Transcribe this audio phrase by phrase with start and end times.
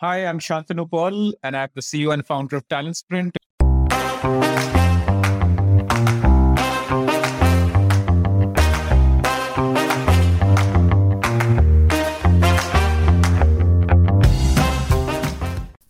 [0.00, 3.34] Hi, I'm Shantanu Paul, and I'm the CEO and founder of Talent Sprint.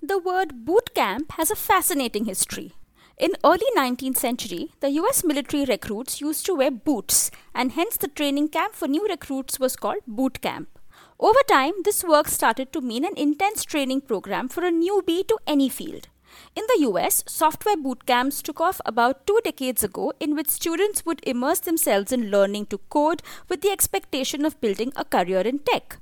[0.00, 2.74] The word boot camp has a fascinating history.
[3.18, 8.06] In early 19th century, the US military recruits used to wear boots and hence the
[8.06, 10.75] training camp for new recruits was called boot camp.
[11.18, 15.38] Over time, this work started to mean an intense training program for a newbie to
[15.46, 16.08] any field.
[16.54, 21.06] In the US, software boot camps took off about two decades ago, in which students
[21.06, 25.60] would immerse themselves in learning to code with the expectation of building a career in
[25.60, 25.98] tech.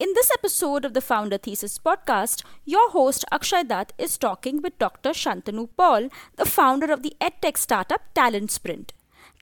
[0.00, 4.78] In this episode of the Founder Thesis podcast, your host Akshay Datt is talking with
[4.80, 5.10] Dr.
[5.10, 8.92] Shantanu Paul, the founder of the edtech startup Talent Sprint.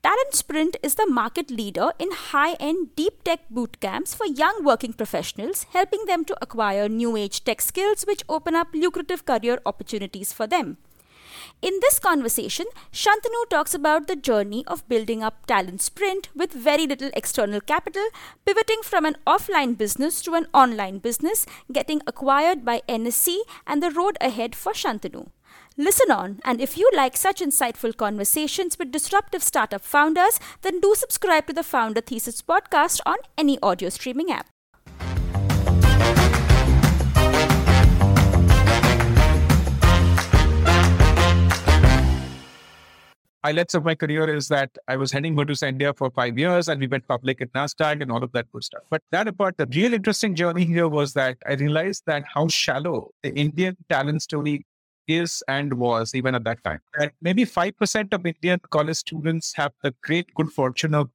[0.00, 4.62] Talent Sprint is the market leader in high end deep tech boot camps for young
[4.62, 9.58] working professionals, helping them to acquire new age tech skills which open up lucrative career
[9.66, 10.76] opportunities for them.
[11.60, 16.86] In this conversation, Shantanu talks about the journey of building up Talent Sprint with very
[16.86, 18.06] little external capital,
[18.46, 23.90] pivoting from an offline business to an online business, getting acquired by NSE, and the
[23.90, 25.30] road ahead for Shantanu.
[25.80, 30.92] Listen on, and if you like such insightful conversations with disruptive startup founders, then do
[30.96, 34.48] subscribe to the Founder Thesis podcast on any audio streaming app.
[43.44, 46.80] highlights of my career is that I was heading Virtusa India for five years and
[46.80, 48.82] we went public at NASDAQ and all of that good stuff.
[48.90, 53.10] But that apart, the real interesting journey here was that I realized that how shallow
[53.22, 54.66] the Indian talent story
[55.08, 56.80] is and was even at that time.
[57.00, 61.10] And maybe 5% of Indian college students have the great good fortune of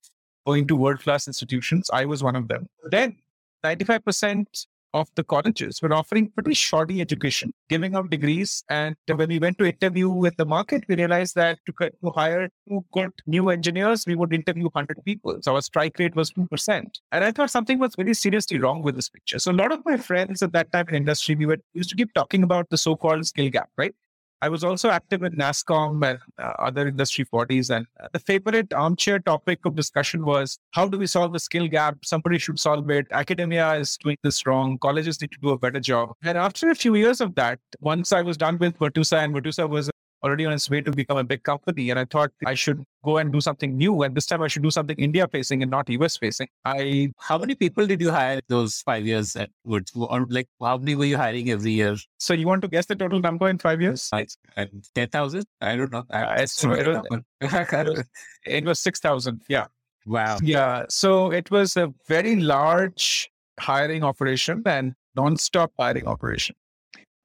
[0.45, 1.89] going to world class institutions.
[1.93, 2.67] I was one of them.
[2.89, 3.17] Then
[3.63, 8.63] 95% of the colleges were offering pretty shoddy education, giving out degrees.
[8.69, 12.49] And when we went to interview with the market, we realized that to, to hire
[12.67, 15.37] two good new engineers, we would interview 100 people.
[15.41, 16.85] So our strike rate was 2%.
[17.11, 19.39] And I thought something was very seriously wrong with this picture.
[19.39, 21.95] So a lot of my friends at that time in industry, we were used to
[21.95, 23.93] keep talking about the so-called skill gap, right?
[24.43, 27.69] I was also active in NASSCOM and uh, other industry bodies.
[27.69, 31.69] And uh, the favorite armchair topic of discussion was how do we solve the skill
[31.69, 31.99] gap?
[32.03, 33.07] Somebody should solve it.
[33.11, 34.77] Academia is doing this wrong.
[34.79, 36.11] Colleges need to do a better job.
[36.23, 39.69] And after a few years of that, once I was done with Virtusa, and Virtusa
[39.69, 39.89] was
[40.23, 41.89] already on its way to become a big company.
[41.89, 44.03] And I thought I should go and do something new.
[44.03, 46.47] And this time I should do something India facing and not US facing.
[46.65, 49.91] I How many people did you hire those five years at Woods?
[49.95, 51.95] Or like how many were you hiring every year?
[52.17, 54.09] So you want to guess the total number in five years?
[54.55, 55.43] And 10,000?
[55.61, 56.03] I don't know.
[56.09, 58.03] Uh, it, was,
[58.45, 59.41] it was 6,000.
[59.49, 59.67] Yeah.
[60.05, 60.37] Wow.
[60.41, 60.85] Yeah.
[60.89, 63.29] So it was a very large
[63.59, 66.55] hiring operation and non-stop hiring operation.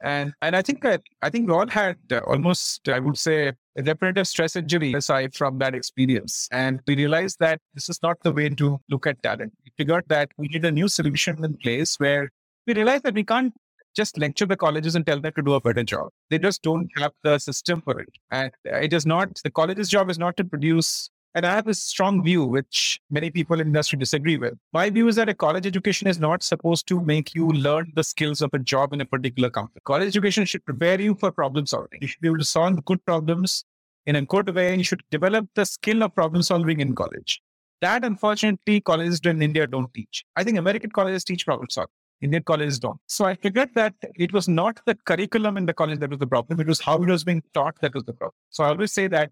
[0.02, 3.48] And and I think that I think we all had uh, almost I would say
[3.48, 8.16] a repetitive stress injury aside from that experience, and we realized that this is not
[8.22, 9.52] the way to look at talent.
[9.64, 12.30] We figured that we need a new solution in place where
[12.66, 13.52] we realized that we can't
[13.96, 16.10] just lecture the colleges and tell them to do a better job.
[16.30, 20.10] They just don't have the system for it, and it is not the college's job
[20.10, 23.96] is not to produce and I have a strong view, which many people in industry
[23.96, 24.54] disagree with.
[24.72, 28.02] My view is that a college education is not supposed to make you learn the
[28.02, 29.80] skills of a job in a particular company.
[29.84, 32.00] College education should prepare you for problem solving.
[32.02, 33.64] You should be able to solve good problems
[34.06, 34.70] in a good way.
[34.70, 37.40] And you should develop the skill of problem solving in college.
[37.82, 40.24] That, unfortunately, colleges in India don't teach.
[40.34, 41.92] I think American colleges teach problem solving.
[42.20, 42.98] Indian colleges don't.
[43.06, 46.26] So I figured that it was not the curriculum in the college that was the
[46.26, 46.58] problem.
[46.58, 48.34] It was how it was being taught that was the problem.
[48.50, 49.30] So I always say that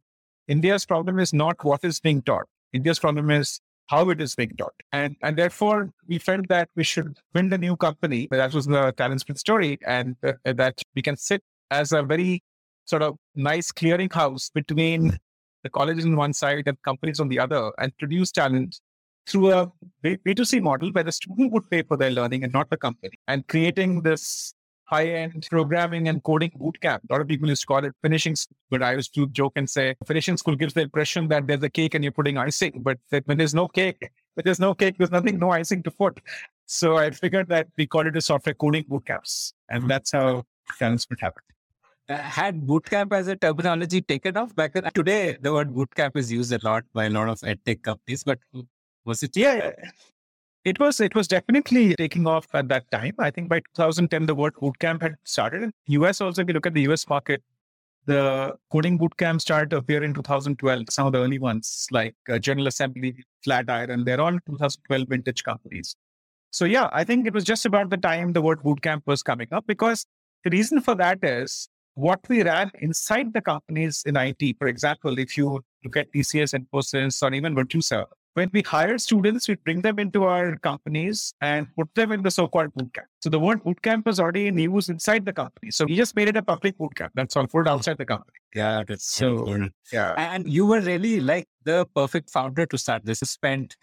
[0.48, 2.46] India's problem is not what is being taught.
[2.72, 4.74] India's problem is how it is being taught.
[4.92, 8.28] And and therefore, we felt that we should build a new company.
[8.30, 12.42] That was the Talent Sprint story, and uh, that we can sit as a very
[12.84, 15.18] sort of nice clearinghouse between
[15.62, 18.80] the colleges on one side and companies on the other, and produce talent
[19.26, 19.72] through a
[20.04, 23.46] B2C model where the student would pay for their learning and not the company, and
[23.48, 24.54] creating this
[24.86, 27.00] high-end programming and coding bootcamp.
[27.08, 29.52] A lot of people used to call it finishing school, but I used to joke
[29.56, 32.82] and say finishing school gives the impression that there's a cake and you're putting icing,
[32.82, 36.20] but when there's no cake, when there's no cake, there's nothing, no icing to put.
[36.66, 40.44] So I figured that we call it a software coding bootcamps, and that's how
[40.78, 41.42] Talent Sprint happened.
[42.08, 44.84] Uh, had bootcamp as a terminology taken off back then?
[44.94, 48.38] Today, the word bootcamp is used a lot by a lot of edtech companies, but
[49.04, 49.36] was it?
[49.36, 49.72] Yeah,
[50.66, 53.14] it was it was definitely taking off at that time.
[53.18, 55.70] I think by 2010 the word bootcamp had started.
[55.86, 57.42] US also, if you look at the US market,
[58.06, 60.86] the coding bootcamp started to appear in 2012.
[60.90, 63.14] Some of the early ones like uh, General Assembly,
[63.44, 65.94] Flatiron, they're all 2012 vintage companies.
[66.50, 69.48] So yeah, I think it was just about the time the word bootcamp was coming
[69.52, 70.04] up because
[70.42, 74.56] the reason for that is what we ran inside the companies in IT.
[74.58, 79.48] For example, if you look at TCS, Infosys, or even Virtusa, when we hire students,
[79.48, 83.08] we bring them into our companies and put them in the so-called bootcamp.
[83.20, 85.70] So the word bootcamp is already in use inside the company.
[85.70, 87.10] So we just made it a public bootcamp.
[87.14, 88.36] That's all for outside the company.
[88.54, 89.68] Yeah, that's so cool.
[89.90, 90.12] Yeah.
[90.18, 93.22] And you were really like the perfect founder to start this.
[93.22, 93.74] You spent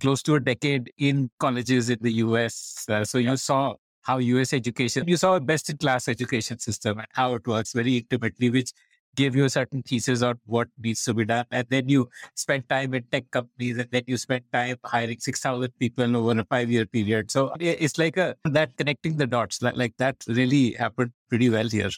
[0.00, 2.86] close to a decade in colleges in the US.
[2.88, 6.96] Uh, so you saw how US education, you saw a best in class education system
[6.96, 8.72] and how it works very intimately, which
[9.16, 11.44] gave you a certain thesis on what needs to be done.
[11.50, 15.70] And then you spent time in tech companies and then you spent time hiring 6,000
[15.78, 17.30] people over a five year period.
[17.30, 21.68] So it's like a, that connecting the dots, like, like that really happened pretty well
[21.68, 21.90] here.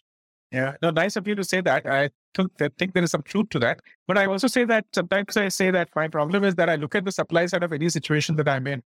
[0.51, 1.87] Yeah, no, nice of you to say that.
[1.87, 3.81] I think, I think there is some truth to that.
[4.09, 6.95] But I also say that sometimes I say that my problem is that I look
[6.95, 8.83] at the supply side of any situation that I'm in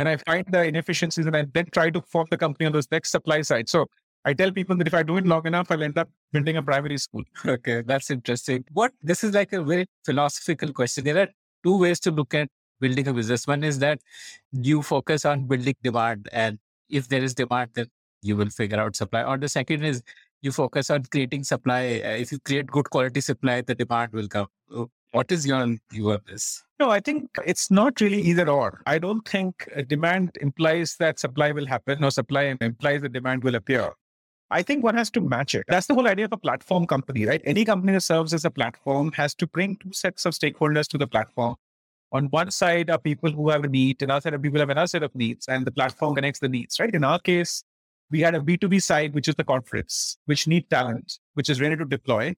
[0.00, 2.90] and I find the inefficiencies and I then try to form the company on those
[2.90, 3.68] next supply side.
[3.68, 3.86] So
[4.26, 6.62] I tell people that if I do it long enough, I'll end up building a
[6.62, 7.22] primary school.
[7.46, 8.64] Okay, that's interesting.
[8.72, 11.04] What this is like a very philosophical question.
[11.04, 11.28] There are
[11.64, 12.48] two ways to look at
[12.80, 13.46] building a business.
[13.46, 14.00] One is that
[14.50, 16.58] you focus on building demand, and
[16.88, 17.86] if there is demand, then
[18.20, 19.22] you will figure out supply.
[19.22, 20.02] Or the second is
[20.42, 22.02] you focus on creating supply.
[22.04, 24.48] Uh, if you create good quality supply, the demand will come.
[24.74, 26.64] Uh, what is your view of this?
[26.80, 28.82] No, I think it's not really either or.
[28.86, 33.44] I don't think uh, demand implies that supply will happen or supply implies that demand
[33.44, 33.92] will appear.
[34.50, 35.64] I think one has to match it.
[35.66, 37.42] That's the whole idea of a platform company, right?
[37.44, 40.98] Any company that serves as a platform has to bring two sets of stakeholders to
[40.98, 41.56] the platform.
[42.12, 44.86] On one side are people who have a need, another side of people have another
[44.86, 46.94] set of needs, and the platform connects the needs, right?
[46.94, 47.64] In our case,
[48.08, 51.76] we had a B2B side, which is the conference, which need talent, which is ready
[51.76, 52.36] to deploy.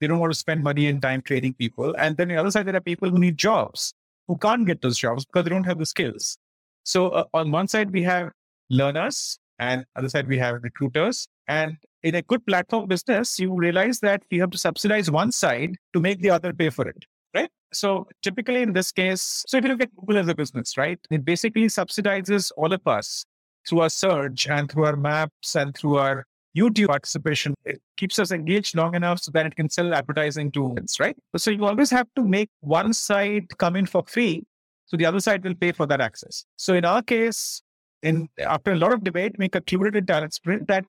[0.00, 1.94] They don't want to spend money and time training people.
[1.98, 3.92] And then the other side, there are people who need jobs,
[4.28, 6.38] who can't get those jobs because they don't have the skills.
[6.84, 8.30] So uh, on one side, we have
[8.70, 11.28] learners, and other side, we have recruiters.
[11.50, 15.74] And in a good platform business, you realize that you have to subsidize one side
[15.94, 17.04] to make the other pay for it,
[17.34, 17.50] right?
[17.72, 21.00] So typically in this case, so if you look at Google as a business, right,
[21.10, 23.24] it basically subsidizes all of us
[23.68, 26.24] through our search and through our maps and through our
[26.56, 27.54] YouTube participation.
[27.64, 31.16] It keeps us engaged long enough so that it can sell advertising to us, right?
[31.36, 34.44] So you always have to make one side come in for free.
[34.86, 36.44] So the other side will pay for that access.
[36.56, 37.60] So in our case,
[38.04, 40.84] in after a lot of debate, we concluded in Talent Sprint that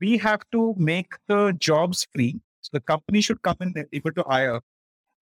[0.00, 2.40] we have to make the jobs free.
[2.60, 4.60] So the company should come in able to hire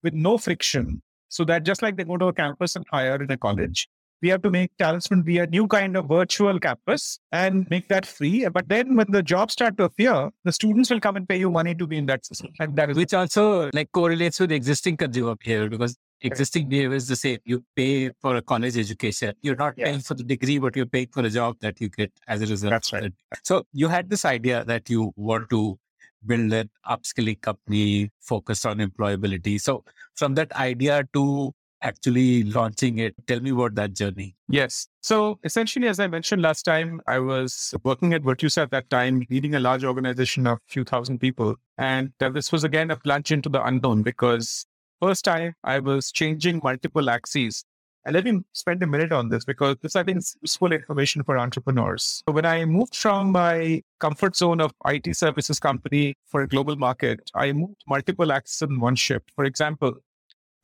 [0.03, 1.03] with no friction.
[1.29, 3.88] So that just like they go to a campus and hire in a college,
[4.25, 8.06] we have to make Sprint be a new kind of virtual campus and make that
[8.06, 8.49] free.
[8.49, 11.50] But then when the jobs start to appear, the students will come and pay you
[11.50, 12.50] money to be in that system.
[12.59, 17.06] And that is which also like correlates with existing consumer behavior because existing behavior is
[17.06, 17.38] the same.
[17.44, 19.35] You pay for a college education.
[19.43, 22.11] You're not paying for the degree, but you're paying for a job that you get
[22.27, 22.70] as a result.
[22.70, 23.12] That's right.
[23.43, 25.79] So you had this idea that you want to
[26.25, 29.61] build an upskilling company focused on employability.
[29.61, 29.85] So
[30.15, 31.53] from that idea to
[31.84, 34.34] actually launching it, tell me about that journey.
[34.48, 34.88] Yes.
[35.02, 39.25] So essentially, as I mentioned last time, I was working at Virtusa at that time,
[39.31, 41.56] leading a large organization of a few thousand people.
[41.78, 44.66] And this was again a plunge into the unknown because
[45.00, 47.64] first time I was changing multiple axes.
[48.06, 51.22] And let me spend a minute on this because this, I think, is useful information
[51.22, 52.22] for entrepreneurs.
[52.28, 56.76] So when I moved from my comfort zone of IT services company for a global
[56.76, 59.31] market, I moved multiple axes in one shift.
[59.34, 59.94] For example,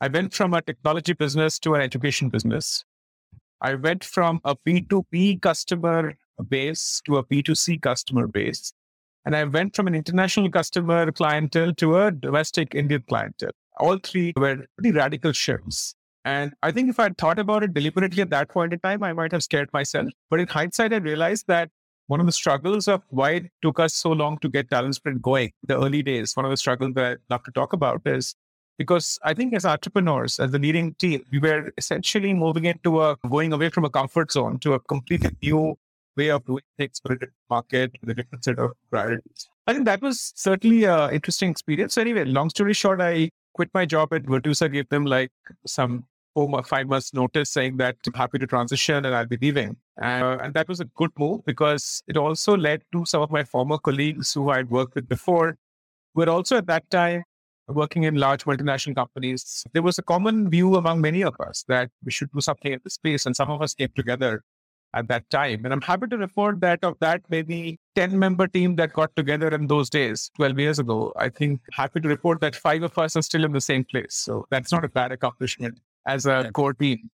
[0.01, 2.83] I went from a technology business to an education business.
[3.61, 6.15] I went from a B2B customer
[6.49, 8.73] base to a B2C customer base.
[9.23, 14.33] And I went from an international customer clientele to a domestic Indian clientele all three
[14.35, 15.95] were pretty radical shifts.
[16.23, 19.01] And I think if I had thought about it deliberately at that point in time,
[19.03, 20.07] I might have scared myself.
[20.29, 21.69] But in hindsight, I realized that
[22.07, 25.21] one of the struggles of why it took us so long to get Talent Sprint
[25.21, 28.35] going, the early days, one of the struggles that I'd love to talk about is
[28.81, 33.15] because I think as entrepreneurs, as the leading team, we were essentially moving into a
[33.29, 35.77] going away from a comfort zone to a completely new
[36.17, 39.47] way of doing things for different market with a different set of priorities.
[39.67, 41.93] I think that was certainly an interesting experience.
[41.93, 45.31] So anyway, long story short, I quit my job at Virtusa, gave them like
[45.67, 49.37] some four or five months notice saying that I'm happy to transition and I'll be
[49.37, 49.75] leaving.
[50.01, 53.29] And, uh, and that was a good move because it also led to some of
[53.29, 55.57] my former colleagues who I'd worked with before,
[56.15, 57.23] were also at that time
[57.67, 59.63] working in large multinational companies.
[59.73, 62.79] There was a common view among many of us that we should do something in
[62.83, 63.25] this space.
[63.25, 64.43] And some of us came together
[64.93, 65.63] at that time.
[65.63, 69.47] And I'm happy to report that of that maybe 10 member team that got together
[69.49, 73.15] in those days, 12 years ago, I think happy to report that five of us
[73.15, 74.15] are still in the same place.
[74.15, 77.09] So that's not a bad accomplishment as a core team.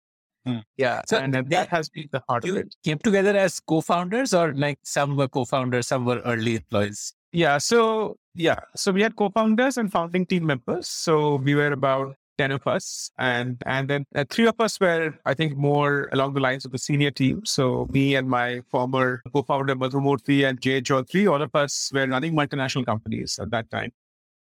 [0.47, 0.63] Mm.
[0.77, 1.01] Yeah.
[1.07, 2.75] So and that, that has been the heart of it.
[2.83, 7.13] Came together as co-founders or like some were co-founders, some were early employees?
[7.31, 7.57] Yeah.
[7.57, 8.60] So yeah.
[8.75, 10.88] So we had co-founders and founding team members.
[10.88, 15.12] So we were about 10 of us and and then uh, three of us were
[15.25, 19.24] i think more along the lines of the senior team so me and my former
[19.34, 23.91] co-founder madhumurthy and jay chaudhary all of us were running multinational companies at that time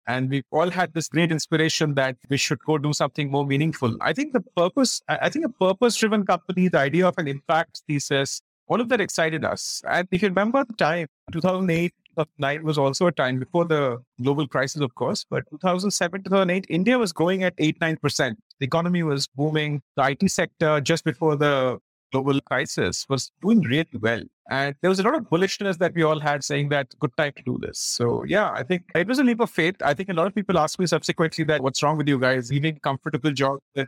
[0.07, 3.95] and we all had this great inspiration that we should go do something more meaningful.
[4.01, 7.81] I think the purpose, I think a purpose driven company, the idea of an impact
[7.87, 9.81] thesis, all of that excited us.
[9.87, 14.47] And if you remember the time, 2008, 2009 was also a time before the global
[14.47, 18.35] crisis, of course, but 2007, 2008, India was going at 8, 9%.
[18.59, 19.81] The economy was booming.
[19.95, 21.79] The IT sector just before the
[22.11, 24.21] global crisis was doing really well.
[24.49, 27.33] And there was a lot of bullishness that we all had saying that good time
[27.35, 27.79] to do this.
[27.79, 29.75] So yeah, I think it was a leap of faith.
[29.81, 32.51] I think a lot of people ask me subsequently that what's wrong with you guys
[32.51, 33.87] leaving comfortable jobs in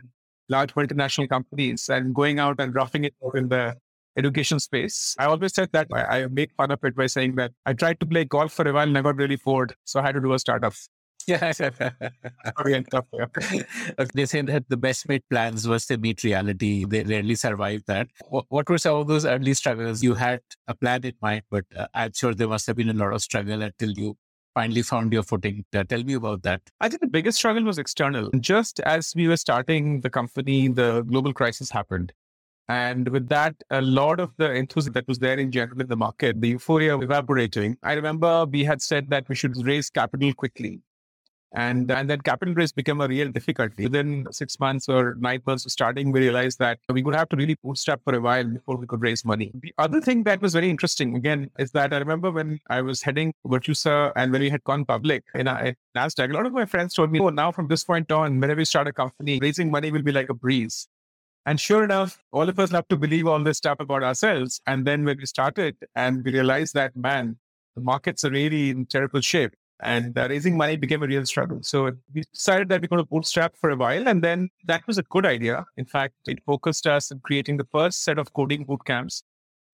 [0.50, 3.76] large multinational companies and going out and roughing it in the
[4.18, 5.16] education space.
[5.20, 8.00] I always said that I, I make fun of it by saying that I tried
[8.00, 9.76] to play golf for a while and I got really bored.
[9.86, 10.74] So I had to do a startup.
[11.28, 11.52] Yeah.
[14.14, 16.86] they say that the best made plans was to meet reality.
[16.86, 18.08] They rarely survive that.
[18.30, 20.02] What, what, were some of those early struggles?
[20.02, 22.94] You had a plan in mind, but uh, I'm sure there must have been a
[22.94, 24.16] lot of struggle until you
[24.58, 25.66] finally found your footing.
[25.76, 26.62] Uh, tell me about that.
[26.80, 28.32] I think the biggest struggle was external.
[28.40, 32.14] Just as we were starting the company, the global crisis happened.
[32.70, 35.96] And with that, a lot of the enthusiasm that was there in general in the
[35.96, 37.78] market, the euphoria evaporating.
[37.82, 40.82] I remember we had said that we should raise capital quickly.
[41.54, 43.84] And, and then capital raise became a real difficulty.
[43.84, 47.38] Within six months or nine months of starting, we realized that we would have to
[47.38, 49.52] really bootstrap for a while before we could raise money.
[49.62, 53.02] The other thing that was very interesting, again, is that I remember when I was
[53.02, 56.66] heading Virtusa and when we had gone public in, in NASDAQ, a lot of my
[56.66, 59.72] friends told me, oh, now from this point on, whenever we start a company, raising
[59.72, 60.90] money will be like a breeze.
[61.48, 64.60] And sure enough, all of us love to believe all this stuff about ourselves.
[64.68, 67.38] And then when we started and we realized that, man,
[67.76, 71.60] the markets are really in terrible shape and uh, raising money became a real struggle.
[71.62, 74.98] So we decided that we're going to bootstrap for a while, and then that was
[74.98, 75.66] a good idea.
[75.78, 79.24] In fact, it focused us on creating the first set of coding boot camps.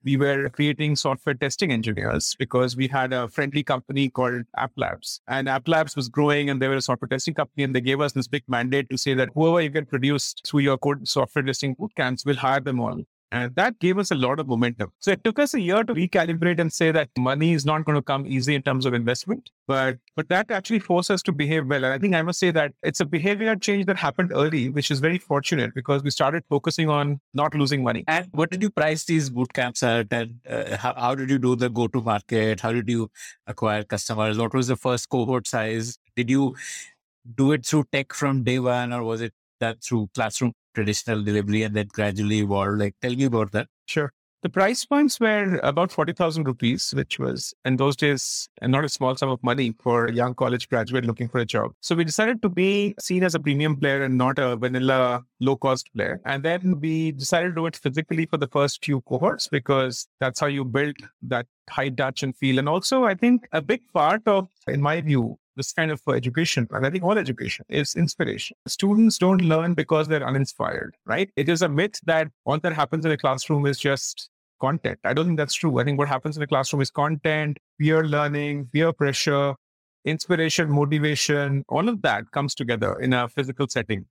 [0.06, 5.22] We were creating software testing engineers because we had a friendly company called App Labs,
[5.28, 8.02] and App Labs was growing, and they were a software testing company, and they gave
[8.02, 11.44] us this big mandate to say that whoever you can produce through your code software
[11.44, 13.02] testing boot camps, we'll hire them all.
[13.34, 14.92] And that gave us a lot of momentum.
[15.00, 17.96] So it took us a year to recalibrate and say that money is not going
[17.96, 21.66] to come easy in terms of investment, but but that actually forced us to behave
[21.66, 21.84] well.
[21.84, 24.92] And I think I must say that it's a behavior change that happened early, which
[24.92, 28.04] is very fortunate because we started focusing on not losing money.
[28.08, 30.14] And what did you price these boot camps at?
[30.14, 32.60] And uh, how, how did you do the go to market?
[32.60, 33.10] How did you
[33.48, 34.38] acquire customers?
[34.38, 35.98] What was the first cohort size?
[36.16, 36.56] Did you
[37.36, 41.64] do it through tech from day one, or was it that through classroom traditional delivery
[41.64, 42.80] and then gradually evolved?
[42.80, 43.68] Like, tell me about that.
[43.86, 44.12] Sure.
[44.44, 49.16] The price points were about 40,000 rupees, which was in those days not a small
[49.16, 51.72] sum of money for a young college graduate looking for a job.
[51.80, 55.56] So we decided to be seen as a premium player and not a vanilla low
[55.56, 56.20] cost player.
[56.26, 60.42] And then we decided to do it physically for the first few cohorts because that's
[60.42, 62.60] how you build that high touch and feel.
[62.60, 66.68] And also, I think a big part of, in my view, this kind of education,
[66.72, 68.58] and I think all education is inspiration.
[68.68, 71.30] Students don't learn because they're uninspired, right?
[71.36, 74.30] It is a myth that all that happens in a classroom is just
[74.60, 75.00] content.
[75.04, 75.80] I don't think that's true.
[75.80, 79.56] I think what happens in a classroom is content, peer learning, peer pressure,
[80.06, 84.06] inspiration, motivation, all of that comes together in a physical setting.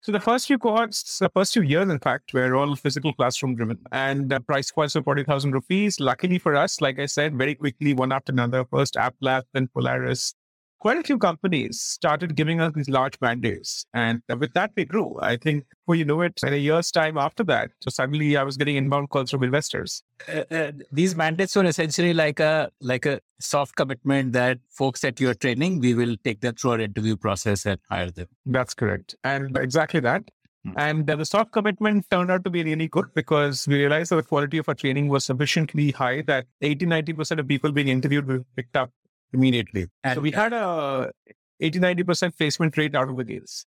[0.00, 3.56] So the first few cohorts, the first few years, in fact, were all physical classroom
[3.56, 5.98] driven and uh, price points of 40,000 rupees.
[5.98, 9.68] Luckily for us, like I said, very quickly, one after another, first App Lab, then
[9.74, 10.34] Polaris,
[10.78, 13.86] quite a few companies started giving us these large mandates.
[13.94, 15.18] And with that, we grew.
[15.20, 18.42] I think before you know it, in a year's time after that, so suddenly I
[18.42, 20.02] was getting inbound calls from investors.
[20.32, 25.20] Uh, uh, these mandates were essentially like a like a soft commitment that folks that
[25.20, 28.26] you're training, we will take them through our interview process and hire them.
[28.46, 29.14] That's correct.
[29.24, 30.24] And exactly that.
[30.64, 30.72] Hmm.
[30.76, 34.16] And uh, the soft commitment turned out to be really good because we realized that
[34.16, 38.26] the quality of our training was sufficiently high that 80 90% of people being interviewed
[38.26, 38.90] were picked up
[39.32, 39.86] immediately.
[40.04, 41.10] And so we had a
[41.60, 43.66] 80 90% placement rate out of the gates.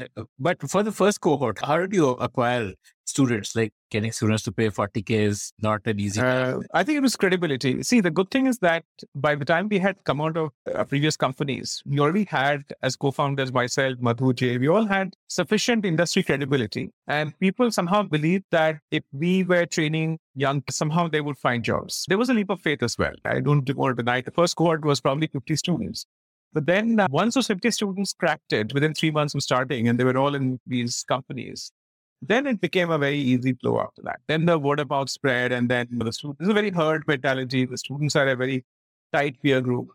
[0.00, 2.72] Uh, but for the first cohort, how did you acquire
[3.04, 3.56] students?
[3.56, 7.16] Like getting students to pay 40K is not an easy uh, I think it was
[7.16, 7.82] credibility.
[7.82, 10.84] See, the good thing is that by the time we had come out of uh,
[10.84, 15.84] previous companies, we already had, as co founders, myself, Madhu, Jay, we all had sufficient
[15.84, 16.90] industry credibility.
[17.06, 22.04] And people somehow believed that if we were training young, somehow they would find jobs.
[22.08, 23.14] There was a leap of faith as well.
[23.24, 26.06] I don't want to deny the first cohort was probably 50 students.
[26.52, 29.98] But then uh, once those 50 students cracked it within three months of starting, and
[29.98, 31.72] they were all in these companies,
[32.22, 34.20] then it became a very easy flow after that.
[34.26, 37.64] Then the word mouth spread, and then the students, is a very herd mentality.
[37.64, 38.64] The students are a very
[39.12, 39.88] tight peer group.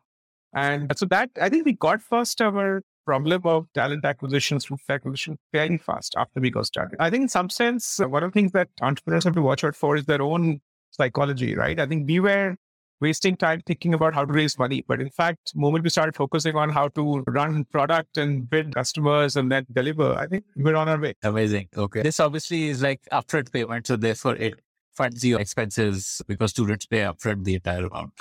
[0.56, 5.38] And so that, I think we got first our problem of talent acquisition, student acquisition
[5.52, 6.96] fairly fast after we got started.
[7.00, 9.76] I think in some sense, one of the things that entrepreneurs have to watch out
[9.76, 11.80] for is their own psychology, right?
[11.80, 12.56] I think we were
[13.02, 14.84] wasting time thinking about how to raise money.
[14.88, 19.36] But in fact, moment we started focusing on how to run product and build customers
[19.36, 21.16] and then deliver, I think we're on our way.
[21.24, 21.68] Amazing.
[21.76, 22.02] Okay.
[22.02, 23.88] This obviously is like upfront payment.
[23.88, 24.56] So therefore it
[24.94, 28.14] funds your expenses because students pay upfront the entire amount.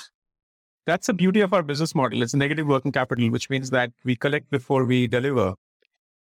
[0.85, 2.23] That's the beauty of our business model.
[2.23, 5.55] It's negative working capital, which means that we collect before we deliver.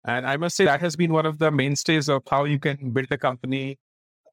[0.05, 2.91] And I must say that has been one of the mainstays of how you can
[2.91, 3.79] build a company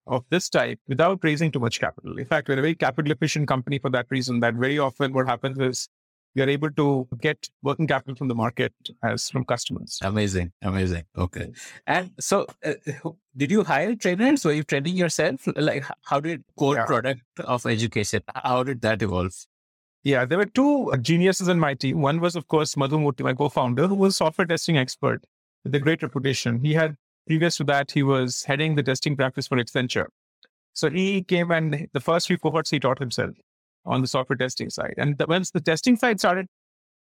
[0.10, 2.18] of this type without raising too much capital.
[2.18, 5.28] In fact, we're a very capital efficient company for that reason that very often what
[5.28, 5.88] happens is
[6.36, 8.74] we are able to get working capital from the market
[9.04, 10.00] as from customers.
[10.04, 10.52] Amazing.
[10.62, 11.04] Amazing.
[11.18, 11.52] Okay.
[11.88, 12.74] And so uh,
[13.36, 14.46] did you hire trainers?
[14.46, 15.48] Were you training yourself?
[15.56, 16.86] Like how did core yeah.
[16.86, 19.34] product of education, how did that evolve?
[20.04, 22.02] Yeah, there were two geniuses in my team.
[22.02, 25.26] One was, of course, Madhu Murthy, my co-founder, who was software testing expert
[25.66, 26.64] with a great reputation.
[26.64, 26.96] He had
[27.30, 30.08] previous to that, he was heading the testing practice for Accenture.
[30.74, 33.36] So he came and the first few cohorts he taught himself
[33.86, 34.96] on the software testing side.
[34.98, 36.48] And the, once the testing side started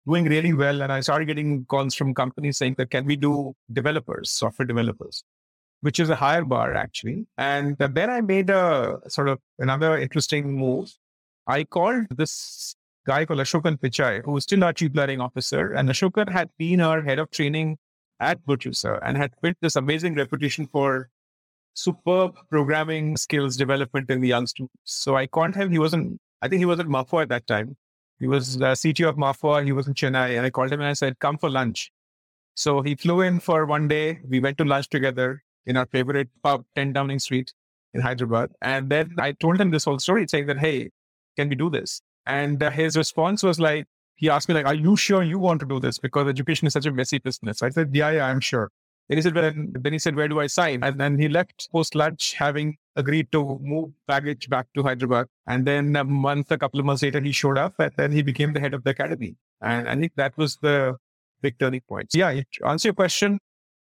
[0.05, 3.55] doing really well, and I started getting calls from companies saying that can we do
[3.71, 5.23] developers, software developers,
[5.79, 7.25] which is a higher bar actually.
[7.37, 10.93] And then I made a sort of another interesting move.
[11.47, 15.71] I called this guy called Ashokan Pichai, who was still our chief learning officer.
[15.71, 17.77] And Ashokan had been our head of training
[18.19, 21.09] at Virtusa and had built this amazing reputation for
[21.73, 24.75] superb programming skills development in the young students.
[24.83, 25.71] So I called him.
[25.71, 27.77] He wasn't, I think he was at Ma Foi at that time.
[28.19, 29.63] He was the CTO of Ma Foi.
[29.63, 30.35] He was in Chennai.
[30.35, 31.91] And I called him and I said, come for lunch.
[32.55, 34.19] So he flew in for one day.
[34.27, 37.53] We went to lunch together in our favorite pub, 10 Downing Street
[37.93, 38.51] in Hyderabad.
[38.61, 40.89] And then I told him this whole story saying that, hey,
[41.37, 42.01] can we do this?
[42.25, 43.85] And uh, his response was like,
[44.17, 45.97] he asked me like, "Are you sure you want to do this?
[45.97, 48.69] Because education is such a messy business." I said, "Yeah, yeah, I'm sure."
[49.09, 50.83] Then he said, then, then he said, where do I sign?
[50.83, 55.27] And then he left post lunch, having agreed to move baggage back to Hyderabad.
[55.47, 58.21] And then a month, a couple of months later, he showed up, and then he
[58.21, 59.37] became the head of the academy.
[59.61, 60.97] And I think that was the
[61.41, 62.11] big turning point.
[62.11, 63.39] So yeah, to answer your question,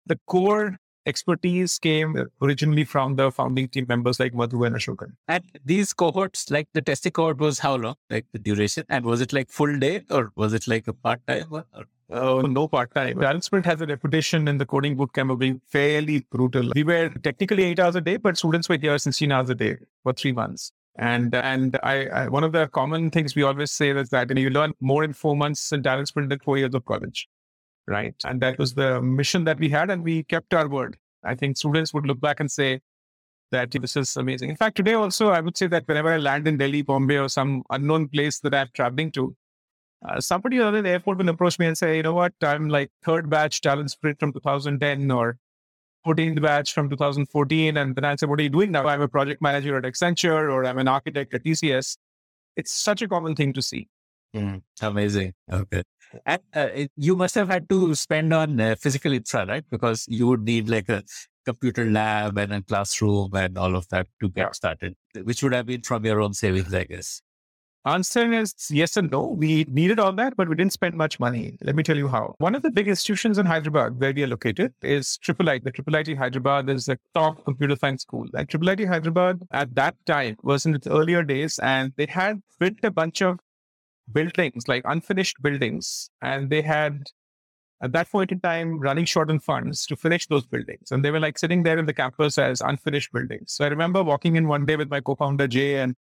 [0.05, 0.77] the core
[1.09, 5.13] expertise came originally from the founding team members like Madhu and Ashokan.
[5.27, 8.85] And these cohorts, like the testing cohort was how long, like the duration?
[8.89, 11.63] And was it like full day or was it like a part time?
[12.11, 13.19] Oh, uh, no part time.
[13.19, 16.71] Talent Sprint has a reputation in the coding bootcamp of being fairly brutal.
[16.75, 19.77] We were technically eight hours a day, but students were here 16 hours a day
[20.03, 20.71] for three months.
[20.95, 24.35] And and I, I, one of the common things we always say is that you,
[24.35, 27.27] know, you learn more in four months in Talent Sprint than four years of college
[27.89, 28.15] right?
[28.23, 30.97] And that was the mission that we had, and we kept our word.
[31.23, 32.79] I think students would look back and say
[33.51, 34.49] that this is amazing.
[34.49, 37.29] In fact, today also, I would say that whenever I land in Delhi, Bombay, or
[37.29, 39.35] some unknown place that I'm traveling to,
[40.07, 42.69] uh, somebody other than the airport will approach me and say, you know what, I'm
[42.69, 45.37] like third batch talent sprint from 2010 or
[46.05, 47.75] 14th batch from 2014.
[47.75, 48.87] And then I say, what are you doing now?
[48.87, 51.97] I'm a project manager at Accenture or I'm an architect at TCS.
[52.55, 53.89] It's such a common thing to see.
[54.35, 55.33] Mm, amazing.
[55.51, 55.83] Okay.
[56.25, 59.63] And uh, it, you must have had to spend on uh, physical infra, right?
[59.69, 61.03] Because you would need like a
[61.45, 65.65] computer lab and a classroom and all of that to get started, which would have
[65.65, 67.21] been from your own savings, I guess.
[67.85, 69.27] Answer is yes and no.
[69.27, 71.57] We needed all that, but we didn't spend much money.
[71.61, 72.35] Let me tell you how.
[72.37, 75.63] One of the big institutions in Hyderabad where we are located is Triple IT.
[75.63, 78.27] The Triple IT Hyderabad is the top computer science school.
[78.33, 82.41] And Triple IT Hyderabad at that time was in its earlier days, and they had
[82.59, 83.39] built a bunch of
[84.13, 86.09] buildings, like unfinished buildings.
[86.21, 87.03] And they had,
[87.81, 90.91] at that point in time, running short on funds to finish those buildings.
[90.91, 93.53] And they were like sitting there in the campus as unfinished buildings.
[93.53, 95.95] So I remember walking in one day with my co founder, Jay, and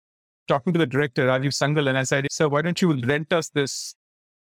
[0.48, 1.88] talking to the director, Rajeev Sangal.
[1.90, 3.96] And I said, Sir, why don't you rent us this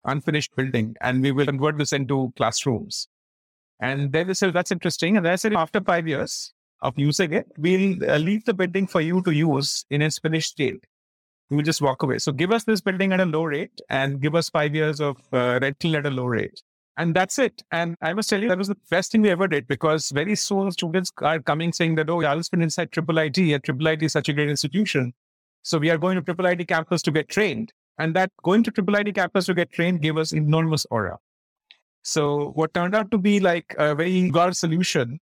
[0.06, 3.08] unfinished building and we will convert this into classrooms?
[3.80, 5.18] And they said, That's interesting.
[5.18, 9.02] And I said, After five years, of using it, we'll uh, leave the building for
[9.02, 10.86] you to use in its finished state
[11.54, 12.18] we will just walk away.
[12.18, 15.18] So give us this building at a low rate and give us five years of
[15.32, 16.64] uh, rental at a low rate.
[16.98, 17.62] And that's it.
[17.72, 20.36] And I must tell you, that was the best thing we ever did because very
[20.36, 24.14] soon students are coming saying that, oh, I'll spend inside Triple IT and Triple is
[24.14, 25.14] such a great institution.
[25.62, 27.72] So we are going to Triple IT campus to get trained.
[28.00, 31.20] And that going to Triple IT campus to get trained gave us enormous aura.
[32.02, 35.20] So what turned out to be like a very good solution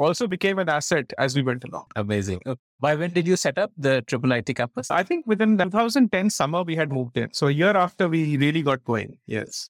[0.00, 1.84] also became an asset as we went along.
[1.94, 2.40] Amazing.
[2.80, 4.90] By when did you set up the Triple IT campus?
[4.90, 7.32] I think within 2010 summer we had moved in.
[7.32, 9.18] So a year after we really got going.
[9.26, 9.68] Yes.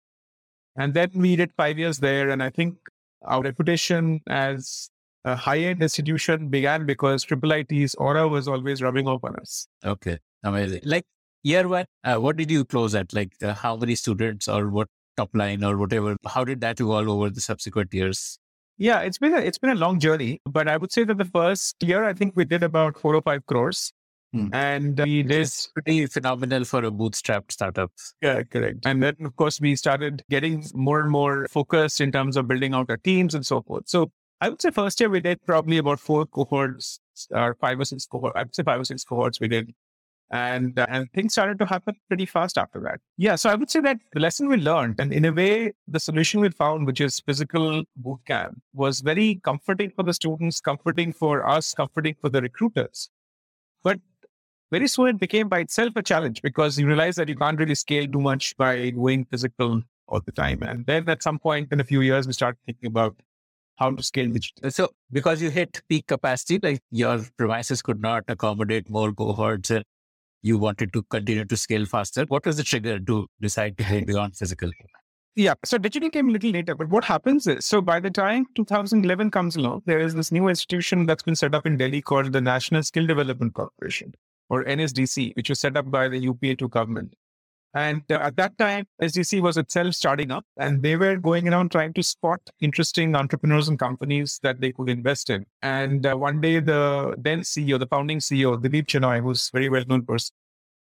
[0.76, 2.30] And then we did five years there.
[2.30, 2.76] And I think
[3.22, 4.88] our reputation as
[5.24, 9.66] a high-end institution began because Triple IT's aura was always rubbing off on us.
[9.84, 10.80] Okay, amazing.
[10.84, 11.04] Like
[11.42, 13.12] year one, uh, what did you close at?
[13.12, 16.16] Like uh, how many students or what top line or whatever?
[16.26, 18.38] How did that evolve over the subsequent years?
[18.80, 21.26] Yeah, it's been a, it's been a long journey, but I would say that the
[21.26, 23.92] first year I think we did about four or five crores.
[24.32, 24.48] Hmm.
[24.54, 27.92] And we did It's pretty phenomenal for a bootstrapped startup.
[28.22, 28.86] Yeah, correct.
[28.86, 32.72] And then, of course, we started getting more and more focused in terms of building
[32.72, 33.86] out our teams and so forth.
[33.86, 37.84] So I would say first year we did probably about four cohorts or five or
[37.84, 38.34] six cohorts.
[38.34, 39.74] I would say five or six cohorts we did.
[40.32, 43.00] And, uh, and things started to happen pretty fast after that.
[43.16, 43.34] Yeah.
[43.34, 46.40] So I would say that the lesson we learned and in a way, the solution
[46.40, 51.74] we found, which is physical bootcamp was very comforting for the students, comforting for us,
[51.74, 53.10] comforting for the recruiters.
[53.82, 53.98] But
[54.70, 57.74] very soon it became by itself a challenge because you realize that you can't really
[57.74, 60.62] scale too much by doing physical all the time.
[60.62, 63.16] And then at some point in a few years, we started thinking about
[63.76, 64.70] how to scale digital.
[64.70, 69.84] So because you hit peak capacity, like your premises could not accommodate more cohorts and
[70.42, 72.24] you wanted to continue to scale faster.
[72.28, 74.70] What was the trigger to decide to go beyond physical?
[75.36, 75.54] Yeah.
[75.64, 79.30] So digital came a little later, but what happens is, so by the time 2011
[79.30, 82.40] comes along, there is this new institution that's been set up in Delhi called the
[82.40, 84.14] National Skill Development Corporation
[84.48, 87.14] or NSDC, which was set up by the UPA2 government.
[87.72, 91.70] And uh, at that time, SDC was itself starting up and they were going around
[91.70, 95.46] trying to spot interesting entrepreneurs and companies that they could invest in.
[95.62, 99.84] And uh, one day, the then CEO, the founding CEO, Dilip Chenoy, who's very well
[99.86, 100.34] known person,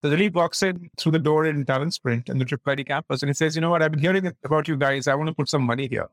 [0.05, 3.23] so Dilip walks in through the door in Talent Sprint and the Triple IT campus
[3.23, 3.83] and he says, You know what?
[3.83, 5.09] I've been hearing about you guys.
[5.09, 6.09] I want to put some money here.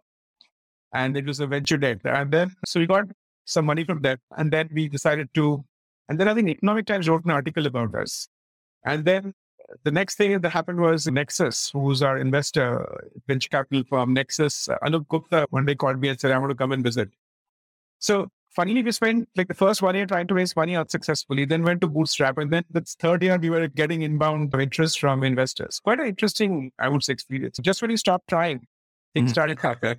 [0.94, 2.00] And it was a venture debt.
[2.04, 3.06] And then, so we got
[3.46, 4.20] some money from that.
[4.38, 5.64] And then we decided to,
[6.08, 8.28] and then I think Economic Times wrote an article about us.
[8.86, 9.34] And then
[9.84, 12.86] the next thing that happened was Nexus, who's our investor,
[13.28, 14.70] venture capital firm, Nexus.
[14.70, 17.10] Uh, Anup Gupta one day called me and said, I want to come and visit.
[18.00, 21.64] So finally, we spent like the first one year trying to raise money unsuccessfully, then
[21.64, 22.38] went to Bootstrap.
[22.38, 25.80] And then the third year, we were getting inbound interest from investors.
[25.84, 27.58] Quite an interesting, I would say, experience.
[27.62, 28.68] Just when you stop trying,
[29.14, 29.34] things Mhm.
[29.34, 29.98] started happening.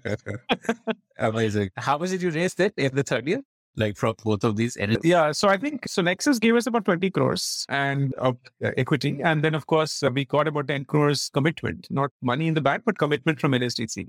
[1.18, 1.70] Amazing.
[1.76, 3.42] How much did you raise that in the third year?
[3.76, 4.76] Like from both of these?
[4.76, 5.32] And Yeah.
[5.32, 6.02] So I think so.
[6.02, 9.20] Nexus gave us about 20 crores and of uh, equity.
[9.22, 12.60] And then, of course, uh, we got about 10 crores commitment, not money in the
[12.60, 14.06] bank, but commitment from NSDC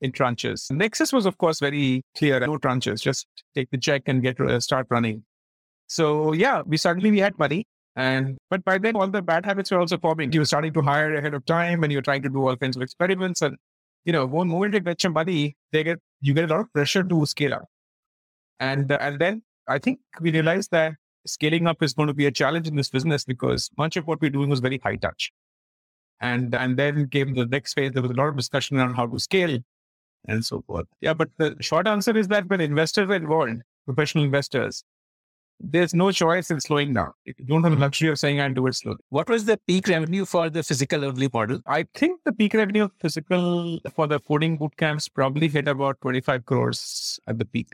[0.00, 0.70] in tranches.
[0.70, 2.40] Nexus was, of course, very clear.
[2.40, 5.24] No tranches, just take the check and get uh, start running.
[5.88, 7.66] So yeah, we suddenly we had money.
[7.96, 10.32] And but by then all the bad habits were also forming.
[10.32, 12.76] You were starting to hire ahead of time and you're trying to do all kinds
[12.76, 13.42] of experiments.
[13.42, 13.56] And
[14.04, 16.72] you know, one moment you get your money, they get you get a lot of
[16.72, 17.64] pressure to scale up.
[18.60, 20.94] And uh, and then I think we realized that
[21.26, 24.20] scaling up is going to be a challenge in this business because much of what
[24.20, 25.30] we're doing was very high touch.
[26.20, 27.92] And and then came the next phase.
[27.92, 29.58] There was a lot of discussion around how to scale
[30.26, 30.86] and so forth.
[31.00, 34.84] Yeah, but the short answer is that when investors are involved, professional investors,
[35.60, 37.12] there's no choice in slowing down.
[37.24, 38.98] You don't have the luxury of saying I'll do it slowly.
[39.08, 41.60] what was the peak revenue for the physical only model?
[41.66, 46.00] I think the peak revenue of physical for the coding boot camps probably hit about
[46.00, 47.70] 25 crores at the peak.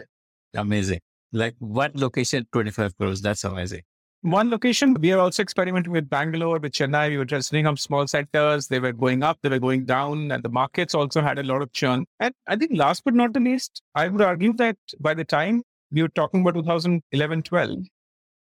[0.54, 1.00] Amazing.
[1.32, 3.20] Like one location, 25 crores.
[3.20, 3.82] That's amazing.
[4.22, 7.10] One location, we are also experimenting with Bangalore, with Chennai.
[7.10, 8.68] We were just setting up small centers.
[8.68, 11.60] They were going up, they were going down, and the markets also had a lot
[11.60, 12.06] of churn.
[12.20, 15.62] And I think last but not the least, I would argue that by the time
[15.92, 17.78] we were talking about 2011, 12,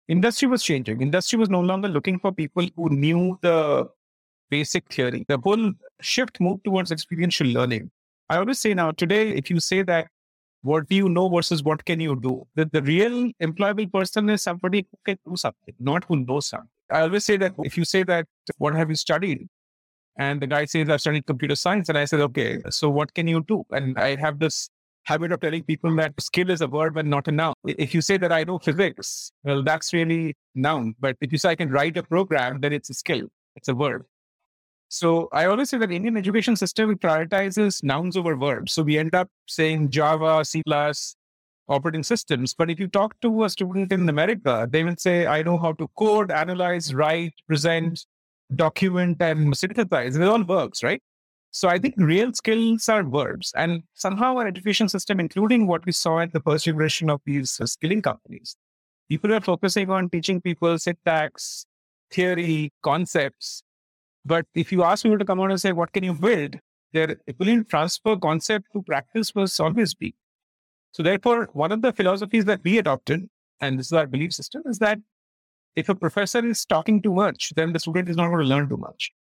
[0.08, 1.02] industry was changing.
[1.02, 3.86] Industry was no longer looking for people who knew the
[4.48, 5.26] basic theory.
[5.28, 7.90] The whole shift moved towards experiential learning.
[8.30, 10.08] I always say now, today, if you say that,
[10.66, 12.46] what do you know versus what can you do?
[12.56, 16.68] The, the real employable person is somebody who can do something, not who knows something.
[16.90, 18.26] I always say that if you say that,
[18.58, 19.48] what have you studied?
[20.18, 21.88] And the guy says, I've studied computer science.
[21.88, 23.64] And I said, okay, so what can you do?
[23.70, 24.68] And I have this
[25.04, 27.54] habit of telling people that skill is a verb and not a noun.
[27.64, 30.94] If you say that I know physics, well, that's really noun.
[30.98, 33.28] But if you say I can write a program, then it's a skill.
[33.54, 34.04] It's a verb.
[34.98, 38.72] So I always say that Indian education system prioritizes nouns over verbs.
[38.72, 40.62] So we end up saying Java, C++,
[41.68, 42.54] operating systems.
[42.54, 45.72] But if you talk to a student in America, they will say, I know how
[45.74, 48.06] to code, analyze, write, present,
[48.54, 50.16] document, and synthesize.
[50.16, 51.02] It all works, right?
[51.50, 53.52] So I think real skills are verbs.
[53.54, 57.60] And somehow our education system, including what we saw at the first generation of these
[57.64, 58.56] skilling companies,
[59.10, 61.66] people are focusing on teaching people syntax,
[62.10, 63.62] theory, concepts.
[64.26, 66.56] But if you ask people to come out and say, what can you build?
[66.92, 70.16] Their to transfer concept to practice was always weak.
[70.92, 73.28] So therefore, one of the philosophies that we adopted,
[73.60, 74.98] and this is our belief system, is that
[75.76, 78.68] if a professor is talking too much, then the student is not going to learn
[78.68, 79.12] too much.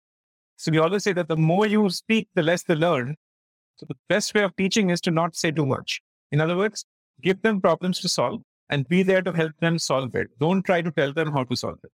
[0.57, 3.15] So we always say that the more you speak, the less they learn.
[3.75, 6.01] So the best way of teaching is to not say too much.
[6.31, 6.85] In other words,
[7.21, 10.29] give them problems to solve and be there to help them solve it.
[10.39, 11.91] Don't try to tell them how to solve it.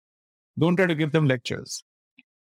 [0.57, 1.83] Don't try to give them lectures.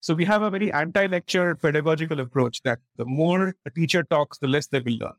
[0.01, 4.49] So we have a very anti-lecture pedagogical approach that the more a teacher talks, the
[4.49, 5.15] less they will learn.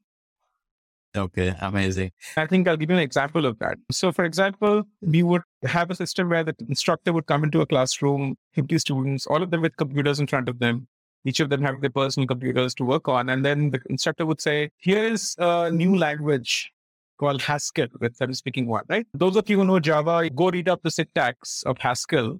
[1.15, 2.11] Okay, amazing.
[2.35, 3.77] I think I'll give you an example of that.
[3.91, 7.65] So, for example, we would have a system where the instructor would come into a
[7.65, 10.87] classroom, 50 students, all of them with computers in front of them.
[11.25, 13.29] Each of them have their personal computers to work on.
[13.29, 16.71] And then the instructor would say, Here is a new language
[17.17, 19.07] called Haskell, with I'm speaking one, right?
[19.13, 22.39] Those of you who know Java, go read up the syntax of Haskell.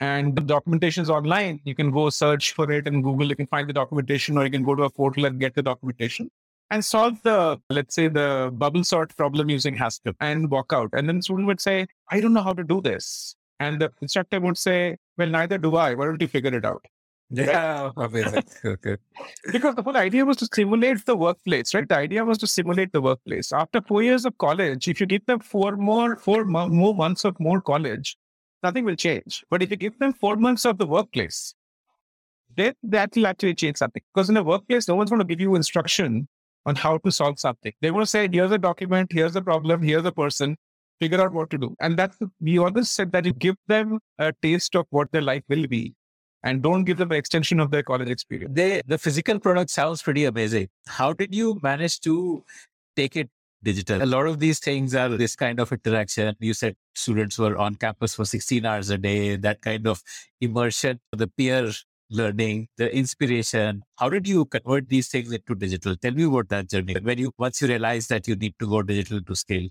[0.00, 1.60] And the documentation is online.
[1.64, 3.28] You can go search for it in Google.
[3.28, 5.62] You can find the documentation, or you can go to a portal and get the
[5.62, 6.30] documentation
[6.70, 10.90] and solve the, let's say, the bubble sort problem using Haskell and walk out.
[10.92, 13.34] And then the student would say, I don't know how to do this.
[13.58, 15.94] And the instructor would say, Well, neither do I.
[15.94, 16.82] Why don't you figure it out?
[17.28, 18.44] Yeah, amazing.
[18.64, 18.96] okay.
[19.52, 21.88] Because the whole idea was to simulate the workplace, right?
[21.88, 23.52] The idea was to simulate the workplace.
[23.52, 27.38] After four years of college, if you give them four more, four more months of
[27.38, 28.16] more college,
[28.62, 29.44] nothing will change.
[29.50, 31.54] But if you give them four months of the workplace,
[32.56, 34.02] then that will actually change something.
[34.14, 36.28] Because in a workplace, no one's going to give you instruction
[36.66, 37.72] on how to solve something.
[37.80, 40.56] They want to say, here's a document, here's the problem, here's the person,
[40.98, 41.74] figure out what to do.
[41.80, 45.42] And that's, we always said that you give them a taste of what their life
[45.48, 45.94] will be
[46.42, 48.54] and don't give them an extension of their college experience.
[48.54, 50.68] They, the physical product sounds pretty amazing.
[50.86, 52.44] How did you manage to
[52.96, 53.30] take it
[53.62, 54.02] digital?
[54.02, 56.34] A lot of these things are this kind of interaction.
[56.40, 60.02] You said students were on campus for 16 hours a day, that kind of
[60.40, 61.70] immersion, the peer
[62.10, 63.82] learning, the inspiration.
[63.96, 65.96] How did you convert these things into digital?
[65.96, 66.96] Tell me about that journey.
[67.00, 69.68] When you once you realize that you need to go digital to scale.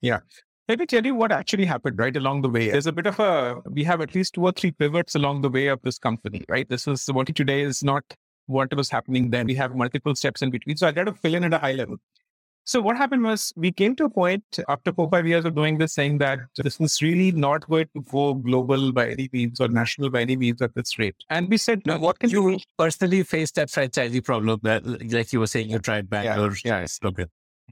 [0.00, 0.20] Yeah.
[0.66, 2.70] Let me tell you what actually happened right along the way.
[2.70, 5.50] There's a bit of a, we have at least two or three pivots along the
[5.50, 6.66] way of this company, right?
[6.66, 8.02] This is what today is not
[8.46, 9.46] what was happening then.
[9.46, 10.76] We have multiple steps in between.
[10.78, 11.96] So I got to fill in at a high level.
[12.66, 15.76] So what happened was we came to a point after four, five years of doing
[15.76, 19.68] this saying that this is really not going to go global by any means or
[19.68, 21.14] national by any means at this rate.
[21.28, 22.64] And we said, no, what can you we...
[22.78, 26.54] personally face that franchisee problem that like you were saying you tried Bangalore?
[26.64, 26.98] Yeah, yes.
[27.04, 27.26] Okay.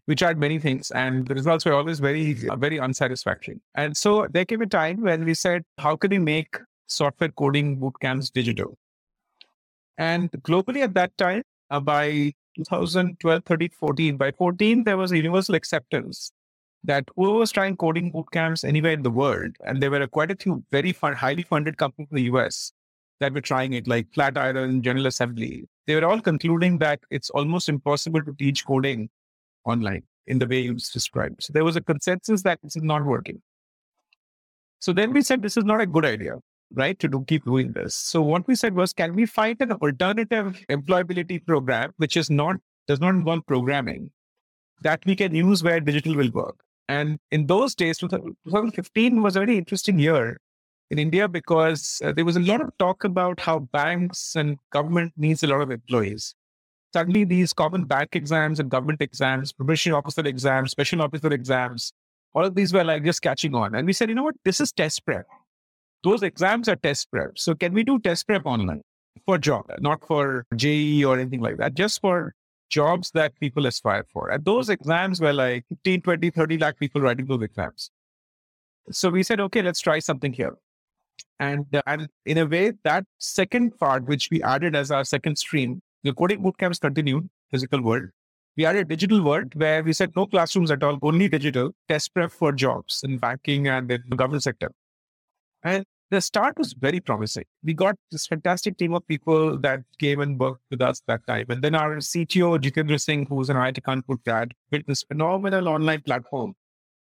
[0.07, 3.61] We tried many things and the results were always very, very unsatisfactory.
[3.75, 7.79] And so there came a time when we said, how can we make software coding
[7.79, 8.77] bootcamps digital?
[9.97, 14.17] And globally at that time, uh, by 2012, 13, 14.
[14.17, 16.33] By 14, there was a universal acceptance
[16.85, 20.37] that whoever was trying coding bootcamps anywhere in the world, and there were quite a
[20.37, 22.73] few very fun, highly funded companies in the US
[23.21, 25.65] that were trying it, like Flatiron, General Assembly.
[25.87, 29.09] They were all concluding that it's almost impossible to teach coding
[29.65, 31.43] online in the way you described.
[31.43, 33.41] So there was a consensus that this is not working.
[34.81, 36.39] So then we said this is not a good idea
[36.75, 37.95] right, to do, keep doing this.
[37.95, 42.57] So what we said was, can we find an alternative employability program which is not
[42.89, 44.11] does not involve programming
[44.83, 46.57] that we can use where digital will work?
[46.89, 50.39] And in those days, 2015 was a very interesting year
[50.91, 55.13] in India because uh, there was a lot of talk about how banks and government
[55.17, 56.35] needs a lot of employees.
[56.93, 61.93] Suddenly, these common bank exams and government exams, probation officer exams, special officer exams,
[62.35, 63.75] all of these were like just catching on.
[63.75, 65.27] And we said, you know what, this is test prep
[66.05, 67.39] those exams are test prep.
[67.39, 68.83] So can we do test prep online
[69.27, 72.35] for job, not for JEE or anything like that, just for
[72.71, 74.31] jobs that people aspire for.
[74.31, 77.91] And those exams were like 15, 20, 30 lakh people writing those exams.
[78.91, 80.55] So we said, okay, let's try something here.
[81.39, 85.37] And, uh, and in a way, that second part, which we added as our second
[85.37, 88.09] stream, the coding bootcamps continued, physical world.
[88.57, 92.33] We added digital world where we said no classrooms at all, only digital, test prep
[92.33, 94.73] for jobs in banking and in the government sector.
[95.63, 97.45] And the start was very promising.
[97.65, 101.47] We got this fantastic team of people that came and worked with us that time.
[101.49, 106.03] And then our CTO, Jitendra Singh, who's an IIT Kanpur grad, built this phenomenal online
[106.03, 106.53] platform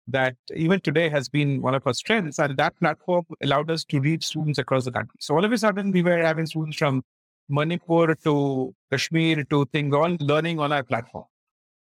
[0.08, 2.40] that even today has been one of our strengths.
[2.40, 5.18] And that platform allowed us to reach students across the country.
[5.20, 7.04] So all of a sudden, we were having students from
[7.48, 11.26] Manipur to Kashmir to things all learning on our platform.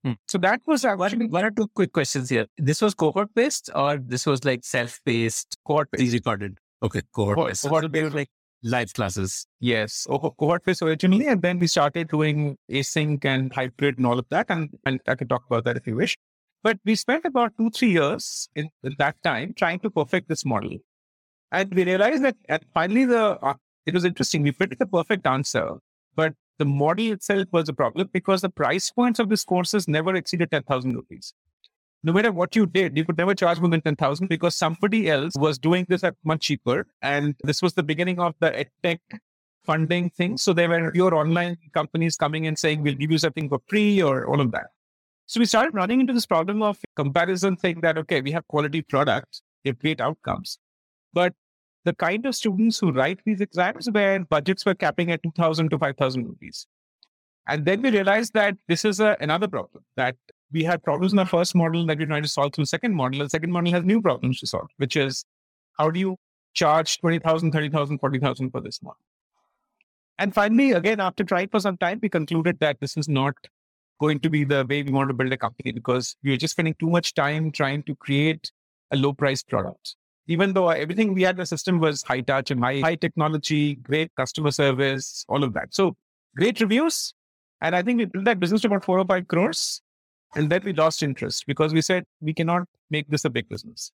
[0.04, 0.12] Hmm.
[0.28, 2.46] So that was actually one, one or two quick questions here.
[2.58, 6.58] This was cohort based or this was like self paced, cohort based recorded?
[6.82, 7.62] Okay, cohort based.
[7.62, 8.28] Cohort based like
[8.62, 9.46] live classes.
[9.60, 14.18] Yes, oh, cohort based originally, and then we started doing async and hybrid and all
[14.18, 16.16] of that, and, and I can talk about that if you wish.
[16.62, 20.44] But we spent about two three years in, in that time trying to perfect this
[20.44, 20.78] model,
[21.52, 23.54] and we realized that at finally the uh,
[23.86, 24.42] it was interesting.
[24.42, 25.74] We picked the perfect answer,
[26.16, 30.14] but the model itself was a problem because the price points of these courses never
[30.14, 31.34] exceeded 10,000 rupees
[32.04, 35.32] no matter what you did, you could never charge more than 10,000 because somebody else
[35.38, 36.86] was doing this at much cheaper.
[37.00, 38.98] And this was the beginning of the edtech
[39.64, 40.36] funding thing.
[40.36, 44.02] So there were pure online companies coming and saying, we'll give you something for free
[44.02, 44.66] or all of that.
[45.24, 48.82] So we started running into this problem of comparison thing that, okay, we have quality
[48.82, 50.58] products, we have great outcomes.
[51.14, 51.32] But
[51.84, 55.78] the kind of students who write these exams where budgets were capping at 2000 to
[55.78, 56.66] 5000 rupees.
[57.48, 60.16] And then we realized that this is a, another problem that
[60.52, 63.20] we had problems in the first model that we're trying to solve through second model.
[63.20, 65.24] The second model has new problems to solve, which is
[65.78, 66.16] how do you
[66.54, 68.98] charge 20,000, 30,000, 40,000 for this model?
[70.18, 73.34] And finally, again, after trying for some time, we concluded that this is not
[74.00, 76.52] going to be the way we want to build a company because we are just
[76.52, 78.52] spending too much time trying to create
[78.92, 79.96] a low price product.
[80.26, 83.74] Even though everything we had in the system was high touch and high, high technology,
[83.76, 85.74] great customer service, all of that.
[85.74, 85.96] So
[86.36, 87.12] great reviews.
[87.60, 89.82] And I think we built that business to about four or five crores.
[90.36, 93.92] And then we lost interest because we said we cannot make this a big business.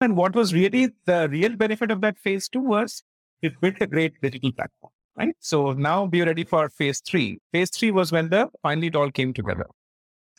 [0.00, 3.02] And what was really the real benefit of that phase two was
[3.42, 5.36] we built a great digital platform right?
[5.40, 7.38] So now we're ready for phase three.
[7.52, 9.66] Phase three was when the finally it all came together.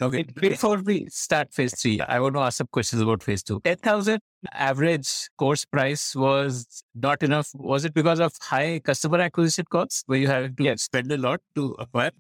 [0.02, 0.24] Okay.
[0.24, 3.62] Before we start phase three, I want to ask some questions about phase two.
[3.64, 4.20] 10,000
[4.52, 7.52] average course price was not enough.
[7.54, 10.84] Was it because of high customer acquisition costs where you had to yes.
[10.84, 12.12] spend a lot to acquire?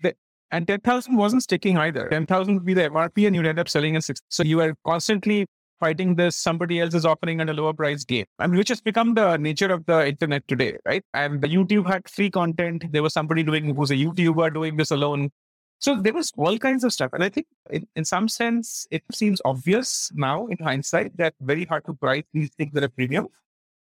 [0.51, 2.09] And 10,000 wasn't sticking either.
[2.09, 4.21] 10,000 would be the MRP and you'd end up selling at six.
[4.29, 5.47] So you were constantly
[5.81, 8.25] fighting this, somebody else is offering at a lower price game.
[8.39, 11.03] I mean, which has become the nature of the internet today, right?
[11.13, 12.85] And the YouTube had free content.
[12.91, 15.31] There was somebody doing who's a YouTuber doing this alone.
[15.79, 17.11] So there was all kinds of stuff.
[17.13, 21.65] And I think in, in some sense, it seems obvious now in hindsight that very
[21.65, 23.27] hard to price these things at a premium.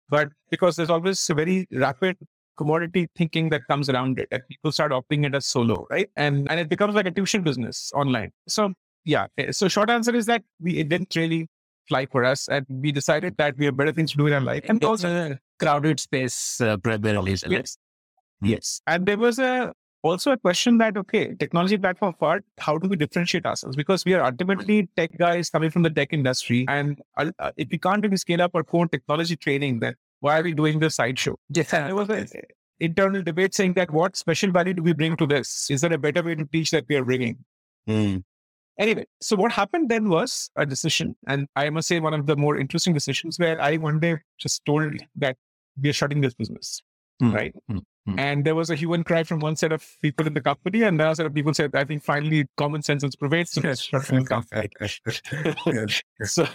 [0.09, 2.17] But because there's always a very rapid
[2.59, 6.11] commodity thinking that comes around it and people start opting it as solo, right?
[6.17, 8.33] And and it becomes like a tuition business online.
[8.49, 8.73] So
[9.05, 9.27] yeah.
[9.51, 11.49] So short answer is that we it didn't really
[11.89, 12.49] fly for us.
[12.49, 14.65] And we decided that we have better things to do in our life.
[14.69, 17.37] And also a crowded space uh, primarily.
[17.49, 17.79] Yes.
[18.43, 18.81] Yes.
[18.87, 22.97] And there was a also a question that, okay, technology platform part, how do we
[22.97, 23.77] differentiate ourselves?
[23.77, 26.65] Because we are ultimately tech guys coming from the tech industry.
[26.69, 30.43] And uh, if we can't really scale up our core technology training, then why are
[30.43, 31.37] we doing this sideshow?
[31.49, 31.71] Yes.
[31.71, 32.29] There was an
[32.81, 35.71] internal debate saying that what special value do we bring to this?
[35.71, 37.45] Is there a better way to teach that we are bringing?
[37.89, 38.23] Mm.
[38.79, 42.37] Anyway, so what happened then was a decision, and I must say one of the
[42.37, 45.37] more interesting decisions where I one day just told that
[45.83, 46.81] we are shutting this business,
[47.21, 47.35] mm.
[47.35, 47.53] right?
[47.69, 47.83] Mm.
[48.17, 50.83] And there was a hue and cry from one set of people in the company,
[50.83, 53.83] and another set of people said, "I think finally common sense has prevailed, so let's
[53.83, 54.25] shut the
[56.23, 56.47] so,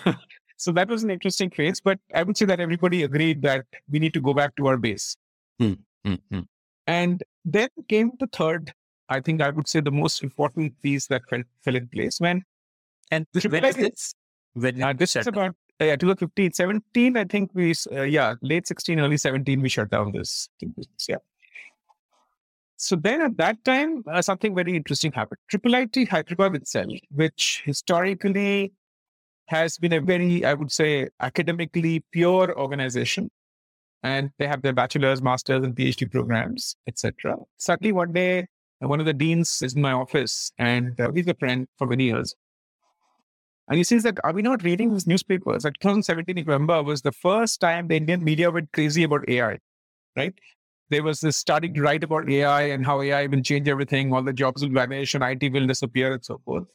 [0.64, 4.00] so that was an interesting phase, but I would say that everybody agreed that we
[4.00, 5.16] need to go back to our base.
[5.62, 5.78] Mm.
[6.88, 8.74] And then came the third
[9.10, 12.44] I think I would say the most important piece that fell, fell in place when
[13.12, 14.16] and this when is this?
[14.54, 18.68] When uh, this is about uh, yeah, 2015, 17, I think we, uh, yeah, late
[18.68, 21.08] 16, early 17, we shut down this business.
[21.10, 21.18] Yeah.
[22.78, 25.40] So then at that time, uh, something very interesting happened.
[25.50, 28.72] Triple IT Hyderabad itself, which historically
[29.48, 33.30] has been a very, I would say, academically pure organization.
[34.02, 37.38] And they have their bachelor's, master's, and PhD programs, etc.
[37.58, 38.48] Suddenly one day,
[38.80, 42.06] one of the deans is in my office and uh, he's a friend for many
[42.06, 42.36] years.
[43.70, 45.66] And he says that, are we not reading these newspapers?
[45.66, 49.60] At 2017, remember, was the first time the Indian media went crazy about AI,
[50.18, 50.34] right?
[50.90, 54.22] There was this study to write about AI and how AI will change everything, all
[54.22, 56.66] the jobs will vanish and IT will disappear and so forth.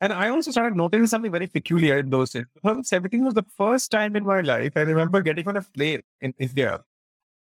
[0.00, 2.44] And I also started noticing something very peculiar in those days.
[2.62, 6.34] 2017 was the first time in my life I remember getting on a plane in
[6.38, 6.80] India,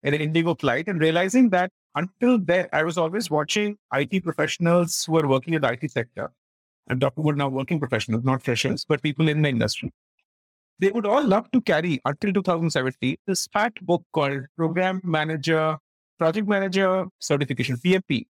[0.03, 5.05] in an Indigo flight, and realizing that until then, I was always watching IT professionals
[5.05, 6.31] who were working in the IT sector.
[6.89, 9.93] I'm talking about now working professionals, not freshers, but people in the industry.
[10.79, 15.77] They would all love to carry until 2017 this fat book called Program Manager,
[16.19, 18.25] Project Manager Certification, PMP.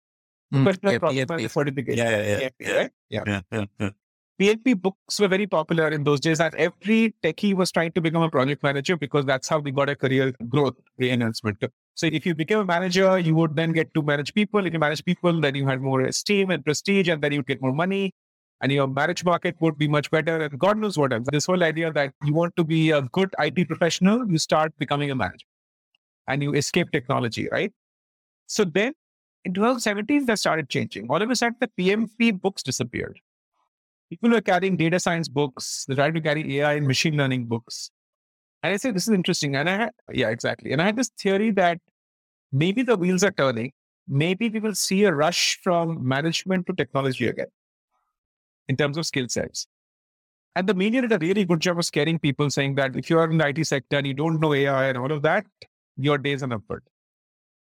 [0.52, 1.50] Mm, yeah, PMP.
[1.50, 2.04] Certification.
[2.04, 2.48] Yeah, yeah, yeah.
[2.48, 2.90] PMP, right?
[3.08, 3.40] yeah.
[3.50, 3.90] yeah, yeah,
[4.40, 8.22] PMP books were very popular in those days, and every techie was trying to become
[8.22, 11.62] a project manager because that's how they got a career growth enhancement.
[11.94, 14.66] So if you became a manager, you would then get to manage people.
[14.66, 17.46] If you manage people, then you had more esteem and prestige, and then you would
[17.46, 18.14] get more money.
[18.62, 20.40] And your marriage market would be much better.
[20.40, 21.26] And God knows what else.
[21.30, 25.10] This whole idea that you want to be a good IT professional, you start becoming
[25.10, 25.46] a manager
[26.28, 27.72] and you escape technology, right?
[28.46, 28.92] So then
[29.44, 31.08] in 2017, that started changing.
[31.10, 33.18] All of a sudden, the PMP books disappeared.
[34.12, 35.86] People were carrying data science books.
[35.88, 37.90] They tried to carry AI and machine learning books.
[38.62, 39.56] And I said, this is interesting.
[39.56, 40.70] And I had, yeah, exactly.
[40.72, 41.78] And I had this theory that
[42.52, 43.72] maybe the wheels are turning.
[44.06, 47.46] Maybe we will see a rush from management to technology again
[48.68, 49.66] in terms of skill sets.
[50.54, 53.18] And the media did a really good job of scaring people, saying that if you
[53.18, 55.46] are in the IT sector and you don't know AI and all of that,
[55.96, 56.82] your days are numbered.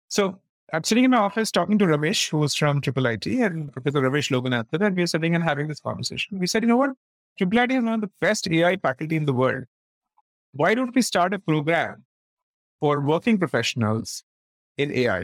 [0.08, 0.40] So
[0.74, 4.30] I'm sitting in my office talking to Ramesh, who's from Triple IT, and Professor Ramesh
[4.30, 6.40] Loganathan, and we're sitting and having this conversation.
[6.40, 6.90] We said, you know what?
[7.38, 9.64] Triple IT is one of the best AI faculty in the world.
[10.52, 12.04] Why don't we start a program
[12.82, 14.24] for working professionals
[14.78, 15.24] in AI?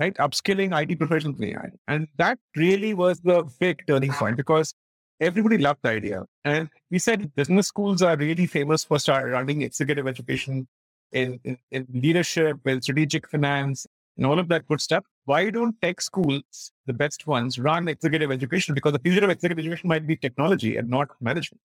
[0.00, 0.14] Right?
[0.16, 1.70] Upskilling IT professionals in AI.
[1.86, 4.74] And that really was the big turning point because
[5.20, 6.24] everybody loved the idea.
[6.44, 10.66] And we said business schools are really famous for start running executive education
[11.12, 13.86] in, in, in leadership, in strategic finance,
[14.20, 15.02] and all of that good stuff.
[15.24, 18.74] Why don't tech schools, the best ones, run executive education?
[18.74, 21.62] Because the future of executive education might be technology and not management.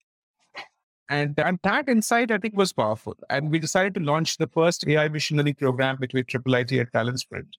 [1.10, 3.14] And, and that insight, I think, was powerful.
[3.28, 7.20] And we decided to launch the first AI learning program between Triple IT and Talent
[7.20, 7.56] Sprint,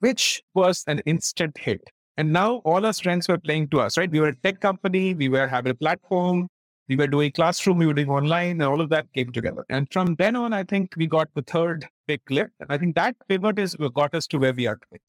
[0.00, 1.80] which was an instant hit.
[2.16, 4.10] And now all our strengths were playing to us, right?
[4.10, 6.48] We were a tech company, we were having a platform,
[6.92, 9.64] we were doing classroom, we were doing online, and all of that came together.
[9.70, 12.52] And from then on, I think we got the third big lift.
[12.60, 15.00] And I think that pivot is what got us to where we are today.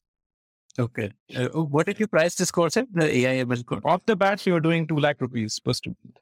[0.78, 1.10] Okay.
[1.36, 2.86] Uh, what did you price this course at?
[2.92, 3.82] The AI ML course?
[3.84, 6.18] Off the bat, we were doing 2 lakh rupees per student,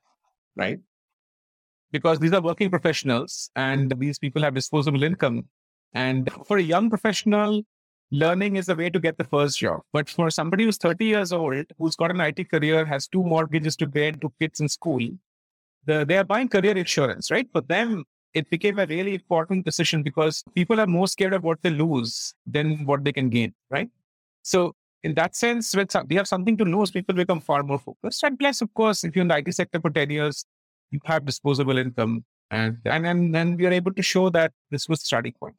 [0.57, 0.81] right?
[1.93, 5.45] Because these are working professionals and these people have disposable income.
[5.95, 7.63] And for a young professional,
[8.11, 9.83] learning is a way to get the first job.
[9.93, 13.77] But for somebody who's 30 years old, who's got an IT career, has two mortgages
[13.77, 15.07] to pay, two kids in school,
[15.85, 17.49] the, they are buying career insurance, right?
[17.53, 18.05] For them,
[18.35, 22.35] it became a really important decision because people are more scared of what they lose
[22.47, 23.91] than what they can gain, right?
[24.43, 28.23] So in that sense, when we have something to lose, people become far more focused.
[28.23, 30.45] And plus, of course, if you're in the IT sector for 10 years,
[30.91, 32.25] you have disposable income.
[32.51, 35.55] And and and then we are able to show that this was starting point.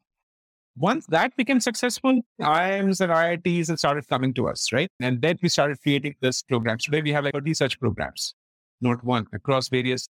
[0.76, 4.88] Once that became successful, IIMs and IITs started coming to us, right?
[5.00, 6.84] And then we started creating this programs.
[6.84, 8.34] Today we have like 30 such programs,
[8.80, 10.08] not one, across various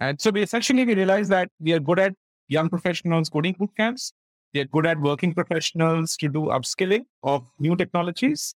[0.00, 2.14] and so we essentially we realized that we are good at
[2.48, 4.12] young professionals coding boot camps.
[4.54, 8.54] We are good at working professionals to do upskilling of new technologies.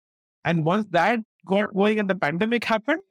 [0.45, 3.01] And once that got going and the pandemic happened,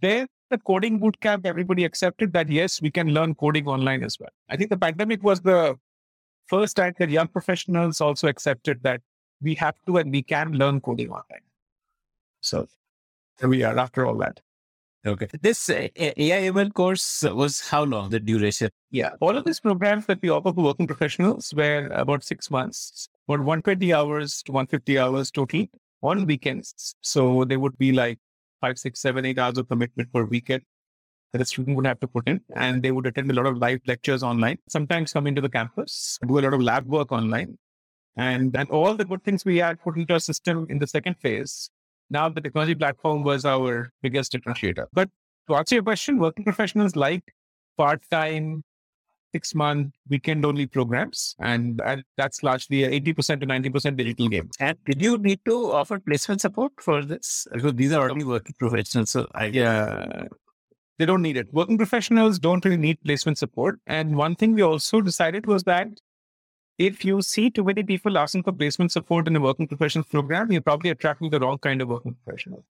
[0.00, 4.18] then the coding boot camp, everybody accepted that yes, we can learn coding online as
[4.18, 4.30] well.
[4.48, 5.76] I think the pandemic was the
[6.46, 9.02] first time that young professionals also accepted that
[9.42, 11.44] we have to and we can learn coding online.
[12.40, 12.66] So
[13.38, 14.40] here we are after all that.
[15.06, 15.28] Okay.
[15.40, 18.70] This uh, AIML course was how long, the duration?
[18.90, 19.10] Yeah.
[19.20, 23.40] All of these programs that we offer for working professionals were about six months, about
[23.40, 25.66] 120 hours to 150 hours total
[26.02, 26.94] on weekends.
[27.00, 28.18] So they would be like
[28.60, 30.62] five, six, seven, eight hours of commitment per weekend
[31.32, 32.40] that a student would have to put in.
[32.56, 36.18] And they would attend a lot of live lectures online, sometimes come into the campus,
[36.26, 37.56] do a lot of lab work online.
[38.16, 41.18] And, and all the good things we had put into our system in the second
[41.20, 41.70] phase
[42.10, 44.86] now the technology platform was our biggest differentiator.
[44.92, 45.10] But
[45.48, 47.22] to answer your question, working professionals like
[47.76, 48.64] part-time,
[49.32, 54.48] six-month, weekend-only programs, and, and that's largely a 80% to 90% digital game.
[54.58, 57.46] And did you need to offer placement support for this?
[57.52, 60.24] Because these are only working professionals, so I yeah.
[60.98, 61.46] They don't need it.
[61.52, 63.78] Working professionals don't really need placement support.
[63.86, 65.86] And one thing we also decided was that
[66.78, 70.52] if you see too many people asking for placement support in a working professionals program,
[70.52, 72.64] you're probably attracting the wrong kind of working professional.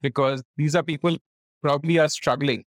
[0.00, 1.16] Because these are people
[1.62, 2.64] probably are struggling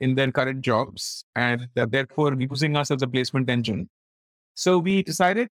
[0.00, 3.88] in their current jobs and they're therefore using us as a placement engine.
[4.54, 5.48] So we decided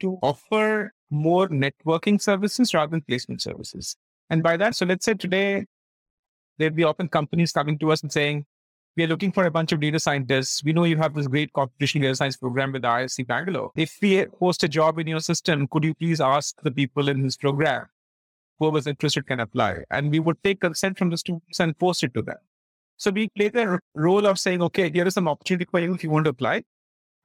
[0.00, 3.96] to offer more networking services rather than placement services.
[4.28, 5.64] And by that, so let's say today
[6.58, 8.44] there'd be often companies coming to us and saying,
[8.96, 10.64] we are looking for a bunch of data scientists.
[10.64, 13.70] We know you have this great computational data science program with IISc Bangalore.
[13.76, 17.22] If we post a job in your system, could you please ask the people in
[17.22, 17.86] this program
[18.58, 19.80] who was interested can apply?
[19.90, 22.38] And we would take consent from the students and post it to them.
[22.96, 26.02] So we play the role of saying, okay, here is some opportunity for you if
[26.02, 26.62] you want to apply.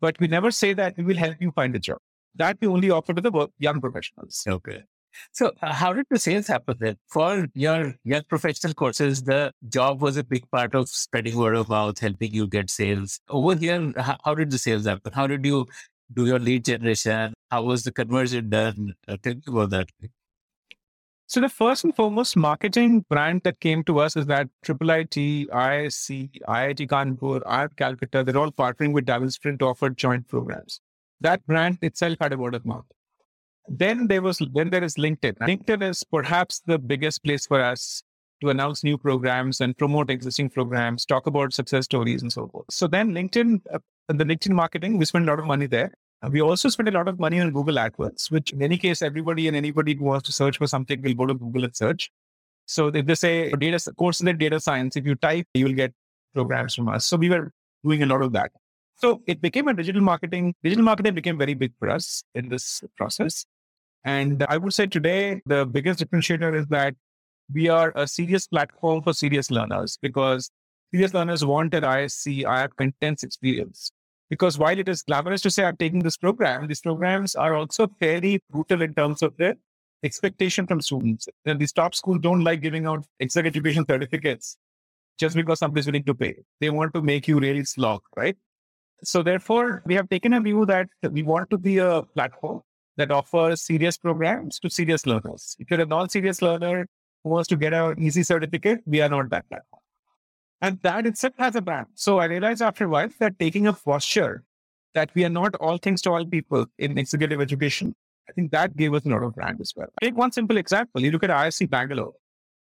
[0.01, 1.99] But we never say that we will help you find a job.
[2.36, 4.43] That we only offer to the young professionals.
[4.45, 4.84] Okay.
[5.32, 6.97] So, uh, how did the sales happen then?
[7.07, 11.70] For your young professional courses, the job was a big part of spreading word of
[11.70, 13.20] mouth, helping you get sales.
[13.30, 15.14] Over here, how, how did the sales happen?
[15.14, 15.68] How did you
[16.14, 17.34] do your lead generation?
[17.49, 18.95] How was the conversion done?
[19.07, 19.89] Uh, tell me about that.
[21.28, 25.16] So the first and foremost marketing brand that came to us is that Triple IT,
[25.16, 30.82] IISc, IIT Kanpur, IIT Calcutta, they're all partnering with Talent Sprint to offer joint programs.
[31.22, 32.84] That brand itself had a word of mouth.
[33.68, 35.38] Then there was then there is LinkedIn.
[35.38, 38.03] LinkedIn is perhaps the biggest place for us
[38.41, 42.66] to announce new programs and promote existing programs, talk about success stories and so forth.
[42.72, 45.93] So then LinkedIn, uh, the LinkedIn marketing, we spend a lot of money there.
[46.30, 49.47] we also spend a lot of money on Google AdWords, which in any case, everybody
[49.47, 52.12] and anybody who wants to search for something will go to Google and search.
[52.66, 55.93] So if they say data course in data science, if you type, you will get
[56.34, 57.05] programs from us.
[57.05, 57.51] So we were
[57.84, 58.51] doing a lot of that.
[59.01, 60.53] So it became a digital marketing.
[60.63, 63.45] Digital marketing became very big for us in this process.
[64.03, 66.93] And I would say today, the biggest differentiator is that
[67.51, 70.51] we are a serious platform for serious learners because
[70.93, 73.91] serious learners want an ISC, I have intense experience.
[74.29, 77.87] Because while it is glamorous to say I'm taking this program, these programs are also
[77.99, 79.55] very brutal in terms of their
[80.03, 81.27] expectation from students.
[81.45, 84.57] And these top schools don't like giving out exec education certificates
[85.19, 86.35] just because somebody's willing to pay.
[86.59, 88.37] They want to make you really slog, right?
[89.03, 92.61] So therefore, we have taken a view that we want to be a platform
[92.97, 95.55] that offers serious programs to serious learners.
[95.59, 96.87] If you're a non-serious learner
[97.23, 99.81] who wants to get an easy certificate, we are not that platform.
[100.61, 101.87] And that itself has a brand.
[101.95, 104.43] So I realized after a while that taking a posture
[104.93, 107.95] that we are not all things to all people in executive education,
[108.29, 109.87] I think that gave us a lot of brand as well.
[109.99, 111.01] Take one simple example.
[111.01, 112.13] You look at IISc Bangalore,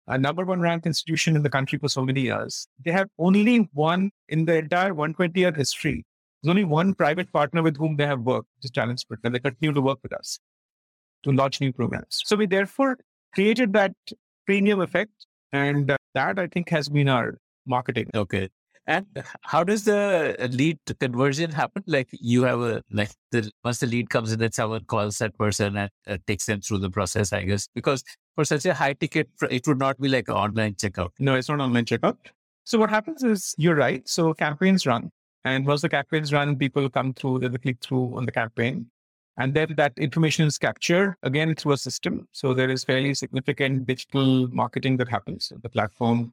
[0.07, 2.69] a number one ranked institution in the country for so many years.
[2.85, 6.05] They have only one in the entire 120 year history.
[6.43, 9.39] There's only one private partner with whom they have worked, which is Talent and they
[9.39, 10.39] continue to work with us
[11.25, 12.23] to launch new programs.
[12.25, 12.99] So we therefore
[13.35, 13.93] created that
[14.47, 15.13] premium effect.
[15.53, 18.09] And uh, that I think has been our marketing.
[18.15, 18.49] Okay.
[18.87, 19.07] And
[19.43, 21.85] how does the lead conversion happen?
[21.87, 25.37] Like you have a like the once the lead comes in, then someone calls that
[25.39, 27.33] person and uh, takes them through the process.
[27.33, 28.03] I guess because
[28.35, 31.11] for such a high ticket, it would not be like an online checkout.
[31.19, 32.17] No, it's not online checkout.
[32.65, 34.09] So what happens is you're right.
[34.09, 35.11] So campaigns run,
[35.45, 38.91] and once the campaigns run, people come through, they click through on the campaign,
[39.39, 42.29] and then that information is captured again through a system.
[42.33, 46.33] So there is fairly significant digital marketing that happens on the platform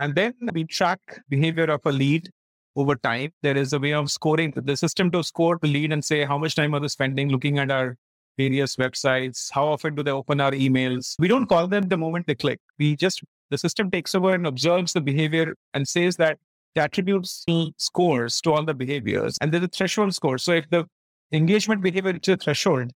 [0.00, 2.30] and then we track behavior of a lead
[2.76, 3.32] over time.
[3.42, 6.38] There is a way of scoring the system to score the lead and say how
[6.38, 7.96] much time are they spending looking at our
[8.36, 9.48] various websites?
[9.52, 11.16] How often do they open our emails?
[11.18, 12.60] We don't call them the moment they click.
[12.78, 16.38] We just, the system takes over and observes the behavior and says that
[16.78, 17.44] attributes
[17.76, 19.36] scores to all the behaviors.
[19.40, 20.38] And there's a threshold score.
[20.38, 20.86] So if the
[21.32, 22.92] engagement behavior reaches a threshold,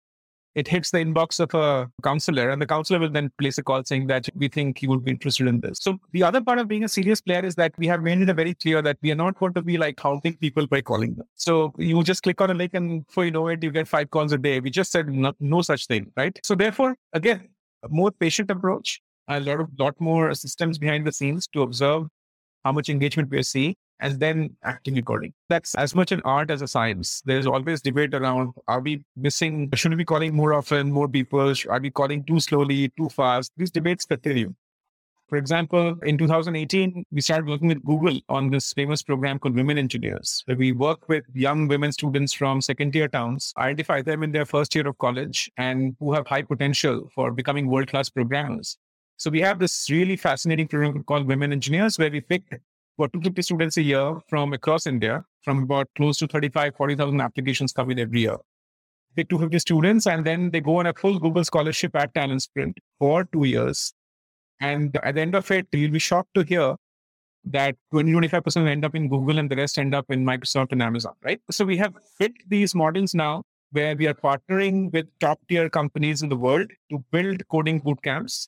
[0.54, 3.84] it hits the inbox of a counselor and the counselor will then place a call
[3.84, 5.78] saying that we think you would be interested in this.
[5.80, 8.34] So the other part of being a serious player is that we have made it
[8.34, 11.26] very clear that we are not going to be like counting people by calling them.
[11.34, 14.10] So you just click on a link and before you know it, you get five
[14.10, 14.58] calls a day.
[14.58, 16.36] We just said no, no such thing, right?
[16.42, 17.50] So therefore, again,
[17.84, 22.08] a more patient approach, a lot of lot more systems behind the scenes to observe
[22.68, 25.32] how much engagement we are seeing and then acting according.
[25.48, 27.22] That's as much an art as a science.
[27.24, 31.54] There's always debate around are we missing, should we be calling more often, more people?
[31.70, 33.52] Are we calling too slowly, too fast?
[33.56, 34.54] These debates continue.
[35.30, 39.78] For example, in 2018, we started working with Google on this famous program called Women
[39.78, 44.32] Engineers, where we work with young women students from second tier towns, identify them in
[44.32, 48.78] their first year of college and who have high potential for becoming world class programmers.
[49.18, 52.44] So we have this really fascinating program called Women Engineers, where we pick
[52.96, 57.72] about 250 students a year from across India, from about close to 35, 40,000 applications
[57.72, 58.36] coming every year.
[59.16, 62.78] Pick 250 students and then they go on a full Google scholarship at Talent Sprint
[63.00, 63.92] for two years.
[64.60, 66.76] And at the end of it, you'll be shocked to hear
[67.46, 70.80] that 20, 25% end up in Google and the rest end up in Microsoft and
[70.80, 71.40] Amazon, right?
[71.50, 73.42] So we have built these models now
[73.72, 78.46] where we are partnering with top tier companies in the world to build coding bootcamps,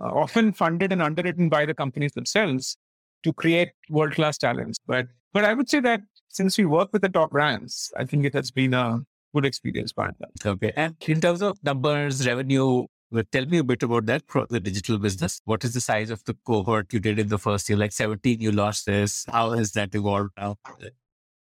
[0.00, 2.76] uh, often funded and underwritten by the companies themselves
[3.22, 4.78] to create world class talents.
[4.86, 8.24] But but I would say that since we work with the top brands, I think
[8.24, 9.00] it has been a
[9.34, 10.10] good experience by.
[10.44, 10.72] Okay.
[10.76, 12.86] And in terms of numbers, revenue,
[13.32, 15.40] tell me a bit about that for the digital business.
[15.44, 17.78] What is the size of the cohort you did in the first year?
[17.78, 19.26] Like 17, you launched this.
[19.30, 20.56] How has that evolved now?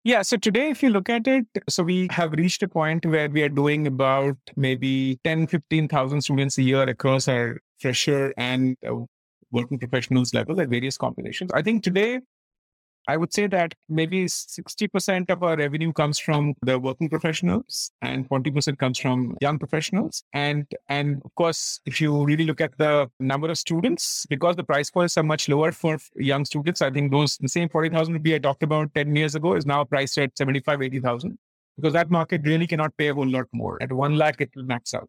[0.05, 0.23] Yeah.
[0.23, 3.43] So today, if you look at it, so we have reached a point where we
[3.43, 8.95] are doing about maybe 10, 15,000 students a year across our fresher and uh,
[9.51, 11.51] working professionals level at various combinations.
[11.53, 12.21] I think today,
[13.09, 18.29] I would say that maybe 60% of our revenue comes from the working professionals and
[18.29, 20.23] 40% comes from young professionals.
[20.35, 24.65] And, and of course, if you really look at the number of students, because the
[24.65, 28.35] price points are much lower for young students, I think those, the same 40,000 rupee
[28.35, 31.39] I talked about 10 years ago is now priced at 75, 80,000
[31.77, 33.83] because that market really cannot pay a whole lot more.
[33.83, 35.09] At one lakh, it will max out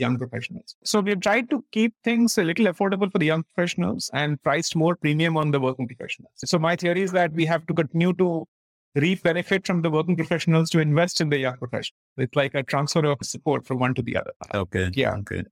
[0.00, 0.74] young professionals.
[0.84, 4.74] So we've tried to keep things a little affordable for the young professionals and priced
[4.74, 6.32] more premium on the working professionals.
[6.36, 8.46] So my theory is that we have to continue to
[8.96, 12.00] reap benefit from the working professionals to invest in the young professionals.
[12.16, 14.32] It's like a transfer of support from one to the other.
[14.52, 14.90] Okay.
[14.94, 15.14] Yeah.
[15.16, 15.44] Okay.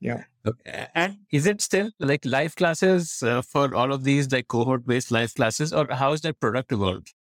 [0.00, 0.24] Yeah.
[0.46, 0.86] Okay.
[0.94, 5.10] And is it still like live classes uh, for all of these, like cohort based
[5.10, 7.12] live classes, or how is that product evolved?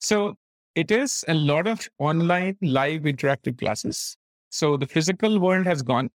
[0.00, 0.34] So
[0.74, 4.16] it is a lot of online live interactive classes.
[4.54, 6.10] So the physical world has gone,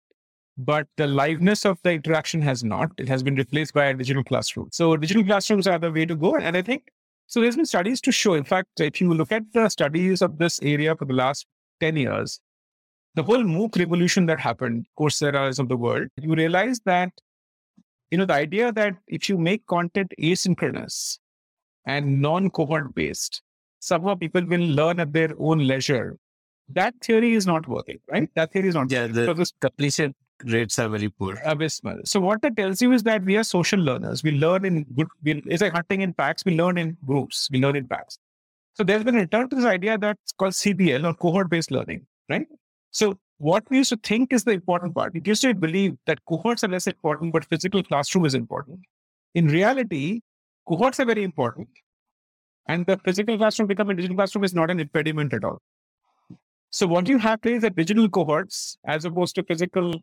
[0.58, 2.90] but the liveness of the interaction has not.
[2.98, 4.68] It has been replaced by a digital classroom.
[4.72, 6.36] So digital classrooms are the way to go.
[6.36, 6.92] And I think
[7.26, 7.40] so.
[7.40, 8.34] There's been studies to show.
[8.34, 11.46] In fact, if you look at the studies of this area for the last
[11.80, 12.38] 10 years,
[13.14, 17.08] the whole MOOC revolution that happened, Coursera's of the world, you realize that,
[18.10, 21.18] you know, the idea that if you make content asynchronous
[21.86, 23.40] and non-cohort based,
[23.80, 26.18] somehow people will learn at their own leisure.
[26.68, 28.28] That theory is not working, right?
[28.34, 29.46] That theory is not yeah, the working.
[29.60, 30.14] completion
[30.44, 31.40] rates are very poor.
[31.44, 32.00] Abysmal.
[32.04, 34.22] So what that tells you is that we are social learners.
[34.22, 36.44] We learn in good, we, it's like hunting in packs.
[36.44, 37.48] We learn in groups.
[37.50, 38.18] We learn in packs.
[38.74, 42.46] So there's been a return to this idea that's called CBL or cohort-based learning, right?
[42.90, 45.14] So what we used to think is the important part.
[45.14, 48.80] We used to believe that cohorts are less important, but physical classroom is important.
[49.34, 50.20] In reality,
[50.68, 51.68] cohorts are very important.
[52.68, 55.58] And the physical classroom becoming digital classroom is not an impediment at all.
[56.70, 59.94] So what you have today is that digital cohorts as opposed to physical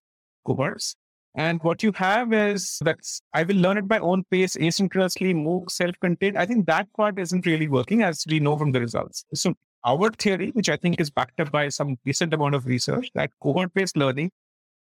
[0.45, 0.95] cohorts.
[1.35, 2.99] And what you have is that
[3.33, 6.37] I will learn at my own pace, asynchronously, MOOC, self-contained.
[6.37, 9.25] I think that part isn't really working as we know from the results.
[9.33, 13.09] So our theory, which I think is backed up by some decent amount of research,
[13.15, 14.31] that cohort-based learning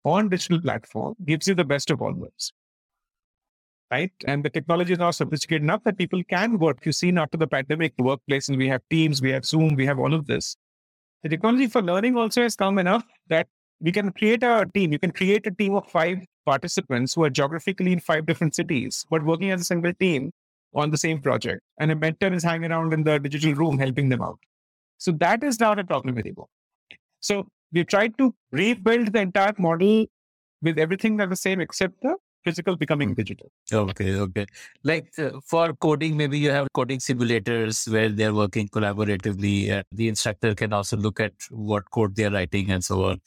[0.05, 2.53] on digital platform gives you the best of all worlds.
[3.91, 4.11] Right.
[4.27, 6.79] And the technology is now sophisticated enough that people can work.
[6.85, 9.99] You've seen after the pandemic, the workplaces, we have Teams, we have Zoom, we have
[9.99, 10.57] all of this.
[11.23, 13.47] The technology for learning also has come enough that
[13.81, 14.93] we can create a team.
[14.93, 19.05] You can create a team of five participants who are geographically in five different cities,
[19.09, 20.33] but working as a single team
[20.75, 21.61] on the same project.
[21.79, 24.39] And a mentor is hanging around in the digital room helping them out.
[24.99, 26.49] So that is not a problem anymore.
[27.21, 30.07] So we've tried to rebuild the entire model
[30.61, 33.15] with everything that's the same except the physical becoming hmm.
[33.15, 33.51] digital.
[33.73, 34.47] Okay, okay.
[34.83, 39.71] Like uh, for coding, maybe you have coding simulators where they're working collaboratively.
[39.71, 43.21] Uh, the instructor can also look at what code they're writing and so on.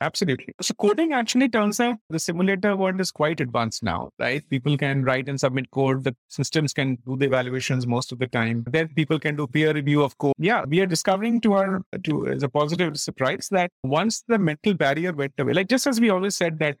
[0.00, 0.54] Absolutely.
[0.60, 4.48] So coding actually turns out the simulator world is quite advanced now, right?
[4.48, 6.04] People can write and submit code.
[6.04, 8.64] The systems can do the evaluations most of the time.
[8.68, 10.34] Then people can do peer review of code.
[10.38, 14.74] Yeah, we are discovering to our to as a positive surprise that once the mental
[14.74, 16.76] barrier went away, like just as we always said that,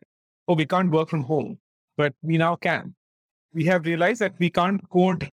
[0.48, 1.58] oh, we can't work from home,
[1.96, 2.94] but we now can.
[3.54, 5.30] We have realized that we can't code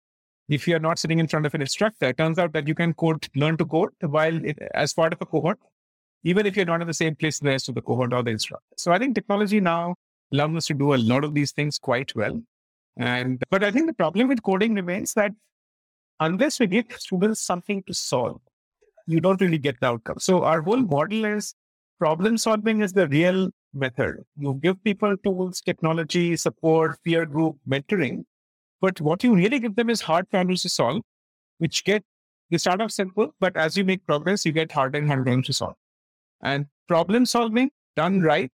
[0.49, 2.09] if you are not sitting in front of an instructor.
[2.09, 5.21] It turns out that you can code, learn to code while it, as part of
[5.21, 5.59] a cohort
[6.23, 8.23] even if you're not in the same place as the rest of the cohort or
[8.23, 8.75] the instructor.
[8.77, 9.95] So I think technology now
[10.33, 12.41] allows us to do a lot of these things quite well.
[12.97, 15.33] And but I think the problem with coding remains that
[16.19, 18.41] unless we give students something to solve,
[19.07, 20.19] you don't really get the outcome.
[20.19, 21.55] So our whole model is
[21.99, 24.25] problem solving is the real method.
[24.37, 28.25] You give people tools, technology, support, peer group, mentoring.
[28.81, 31.03] But what you really give them is hard problems to solve,
[31.59, 32.05] which get
[32.51, 35.53] they start off simple, but as you make progress, you get harder and harder to
[35.53, 35.77] solve.
[36.43, 38.51] And problem solving done right,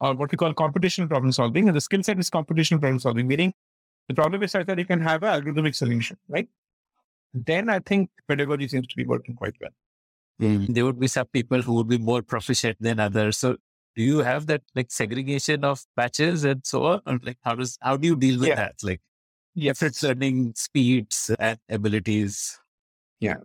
[0.00, 3.26] or what we call computational problem solving, and the skill set is computational problem solving,
[3.26, 3.54] meaning
[4.08, 6.48] the problem is such that you can have an algorithmic solution, right?
[7.32, 9.70] Then I think pedagogy seems to be working quite well.
[10.40, 10.74] Mm.
[10.74, 13.38] There would be some people who would be more proficient than others.
[13.38, 13.56] So
[13.96, 17.00] do you have that like segregation of batches and so on?
[17.06, 18.56] Or like how does how do you deal with yeah.
[18.56, 18.74] that?
[18.82, 19.00] Like
[19.54, 19.78] yes.
[19.78, 22.58] different learning speeds and abilities.
[23.20, 23.36] Yeah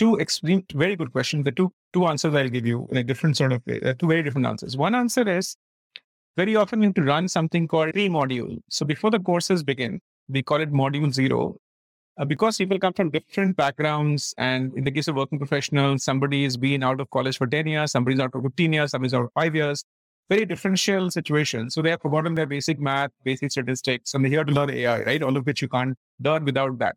[0.00, 1.44] two extreme, very good questions.
[1.44, 3.62] The two two answers I'll give you in a different sort of.
[3.68, 4.76] Uh, two very different answers.
[4.76, 5.56] One answer is
[6.36, 8.58] very often we have to run something called pre-module.
[8.70, 11.56] So before the courses begin, we call it module zero.
[12.18, 16.42] Uh, because people come from different backgrounds, and in the case of working professionals, somebody
[16.42, 19.22] has been out of college for 10 years, somebody's out for 15 years, somebody's out
[19.22, 19.84] for five years,
[20.28, 21.74] very differential situations.
[21.74, 25.02] So they have forgotten their basic math, basic statistics, and they're here to learn AI,
[25.02, 25.22] right?
[25.22, 26.96] All of which you can't learn without that.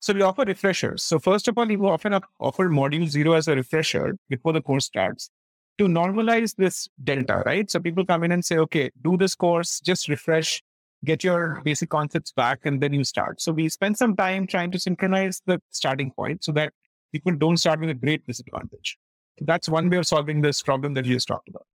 [0.00, 1.02] So we offer refreshers.
[1.02, 4.84] So first of all, we often offer module zero as a refresher before the course
[4.84, 5.30] starts
[5.78, 7.70] to normalize this delta, right?
[7.70, 10.62] So people come in and say, okay, do this course, just refresh,
[11.04, 13.40] get your basic concepts back, and then you start.
[13.40, 16.72] So we spend some time trying to synchronize the starting point so that
[17.12, 18.98] people don't start with a great disadvantage.
[19.38, 21.66] So that's one way of solving this problem that you just talked about.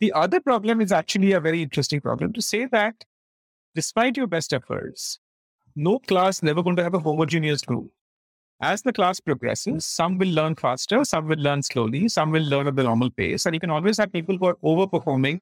[0.00, 3.04] The other problem is actually a very interesting problem to say that
[3.74, 5.18] despite your best efforts,
[5.76, 7.90] no class never going to have a homogeneous group.
[8.60, 12.68] As the class progresses, some will learn faster, some will learn slowly, some will learn
[12.68, 13.46] at the normal pace.
[13.46, 15.40] And you can always have people who are overperforming,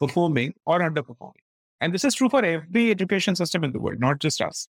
[0.00, 1.45] performing, or underperforming.
[1.80, 4.68] And this is true for every education system in the world, not just us.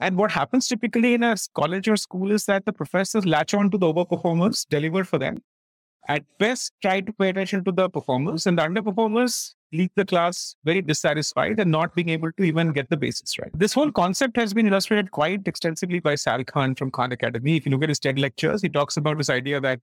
[0.00, 3.70] And what happens typically in a college or school is that the professors latch on
[3.70, 5.42] to the overperformers, deliver for them,
[6.08, 10.56] at best try to pay attention to the performers and the underperformers leave the class
[10.64, 13.50] very dissatisfied and not being able to even get the basics right.
[13.54, 17.56] This whole concept has been illustrated quite extensively by Sal Khan from Khan Academy.
[17.56, 19.80] If you look at his TED lectures, he talks about this idea that,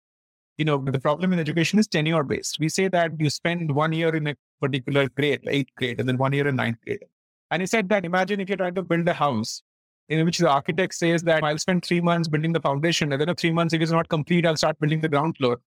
[0.58, 2.58] you know, the problem in education is tenure based.
[2.60, 6.18] We say that you spend one year in a particular grade, eighth grade, and then
[6.18, 7.04] one year in ninth grade.
[7.52, 9.64] And he said that imagine if you're trying to build a house
[10.10, 13.36] in which the architect says that I'll spend three months building the foundation, and then
[13.36, 15.60] three months, if it's not complete, I'll start building the ground floor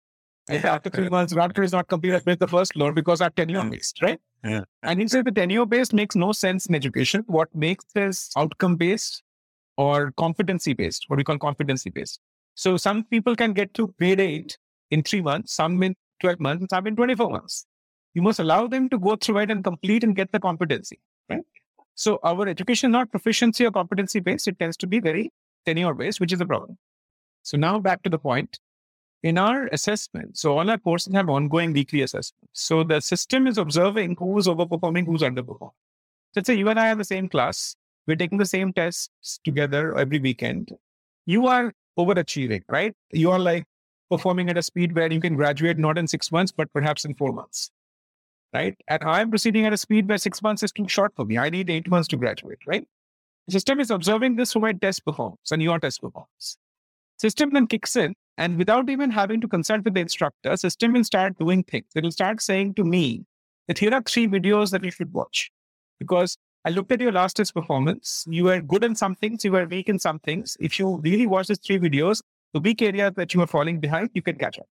[0.49, 3.62] And after three months, Radker is not completed with the first floor because our tenure
[3.64, 4.18] based, right?
[4.45, 4.62] Yeah.
[4.82, 7.22] And he said the tenure based makes no sense in education.
[7.26, 9.22] What makes is outcome based
[9.76, 12.20] or competency based, what we call competency based.
[12.55, 14.59] So some people can get to grade eight
[14.91, 17.66] in three months, some in 12 months, some in 24 months.
[18.14, 21.45] You must allow them to go through it and complete and get the competency, right?
[21.95, 25.30] So our education, not proficiency or competency based, it tends to be very
[25.64, 26.76] tenure based, which is a problem.
[27.43, 28.59] So now back to the point.
[29.22, 32.49] In our assessment, so all our courses have ongoing weekly assessments.
[32.55, 35.74] So the system is observing who's overperforming, who's underperforming.
[36.34, 37.76] Let's say you and I are the same class.
[38.07, 40.72] We're taking the same tests together every weekend.
[41.26, 42.95] You are overachieving, right?
[43.12, 43.64] You are like
[44.11, 47.14] performing at a speed where you can graduate not in six months, but perhaps in
[47.14, 47.70] four months,
[48.52, 48.76] right?
[48.88, 51.38] And I'm proceeding at a speed where six months is too short for me.
[51.38, 52.86] I need eight months to graduate, right?
[53.46, 56.58] The system is observing this from my test performance and your test performance.
[57.18, 61.04] System then kicks in and without even having to consult with the instructor, system will
[61.04, 61.86] start doing things.
[61.94, 63.26] It will start saying to me
[63.68, 65.50] that here are three videos that you should watch.
[65.98, 68.24] Because I looked at your last test performance.
[68.28, 70.56] You were good in some things, you were weak in some things.
[70.58, 72.22] If you really watch these three videos,
[72.53, 74.66] the weak area that you are falling behind, you can catch up.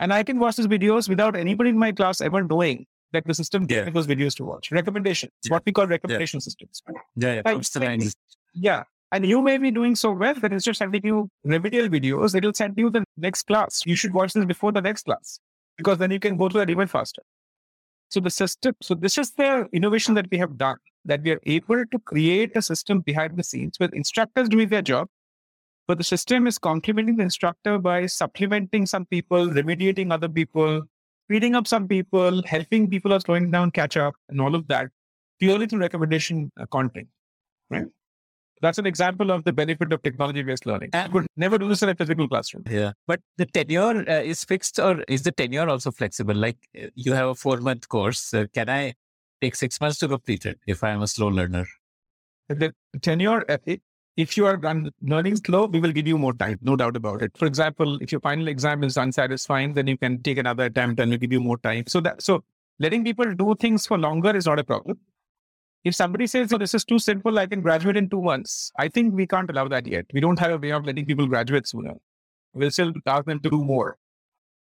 [0.00, 3.34] And I can watch these videos without anybody in my class ever knowing that the
[3.34, 4.70] system gave me those videos to watch.
[4.70, 5.54] Recommendations, Yeah.
[5.54, 6.82] what we call recommendation systems.
[7.16, 7.60] Yeah, yeah.
[7.60, 8.14] To mind.
[8.54, 8.84] Yeah.
[9.10, 12.52] And you may be doing so well that instead of sending you remedial videos, it'll
[12.52, 13.82] send you the next class.
[13.86, 15.40] You should watch this before the next class
[15.78, 17.22] because then you can go through that even faster.
[18.10, 20.76] So the system, so this is the innovation that we have done,
[21.06, 24.82] that we are able to create a system behind the scenes with instructors doing their
[24.82, 25.08] job,
[25.88, 30.82] but the system is complementing the instructor by supplementing some people, remediating other people,
[31.26, 34.90] speeding up some people, helping people are slowing down catch up, and all of that
[35.40, 37.08] purely through recommendation uh, content,
[37.70, 37.86] right?
[38.60, 40.90] That's an example of the benefit of technology-based learning.
[40.92, 42.64] I could never do this in a physical classroom.
[42.68, 42.92] Yeah.
[43.06, 46.34] But the tenure uh, is fixed or is the tenure also flexible?
[46.34, 48.34] Like uh, you have a four month course.
[48.34, 48.94] Uh, can I
[49.40, 51.66] take six months to complete it if I'm a slow learner?
[52.48, 53.80] The tenure, uh, i-
[54.18, 54.60] if you are
[55.00, 57.38] learning slow, we will give you more time, no doubt about it.
[57.38, 61.10] For example, if your final exam is unsatisfying, then you can take another attempt and
[61.10, 61.84] we'll give you more time.
[61.86, 62.42] So that so
[62.80, 64.98] letting people do things for longer is not a problem.
[65.84, 68.88] If somebody says, oh, this is too simple, I can graduate in two months, I
[68.88, 70.06] think we can't allow that yet.
[70.12, 71.94] We don't have a way of letting people graduate sooner.
[72.54, 73.98] We'll still ask them to do more.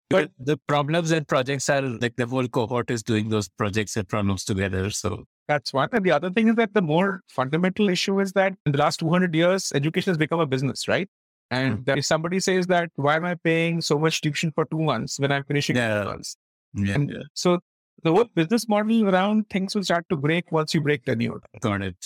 [0.08, 4.08] But the problems and projects are like the whole cohort is doing those projects and
[4.08, 4.88] problems together.
[4.90, 5.88] So That's one.
[5.92, 9.00] And the other thing is that the more fundamental issue is that in the last
[9.00, 11.08] 200 years, education has become a business, right?
[11.50, 14.80] And that if somebody says that, why am I paying so much tuition for two
[14.80, 16.04] months when I'm finishing Yeah.
[16.04, 16.36] two months?
[16.74, 17.58] yeah, And yeah, so
[18.02, 21.40] the whole business model around things will start to break once you break tenure.
[21.60, 21.96] got it.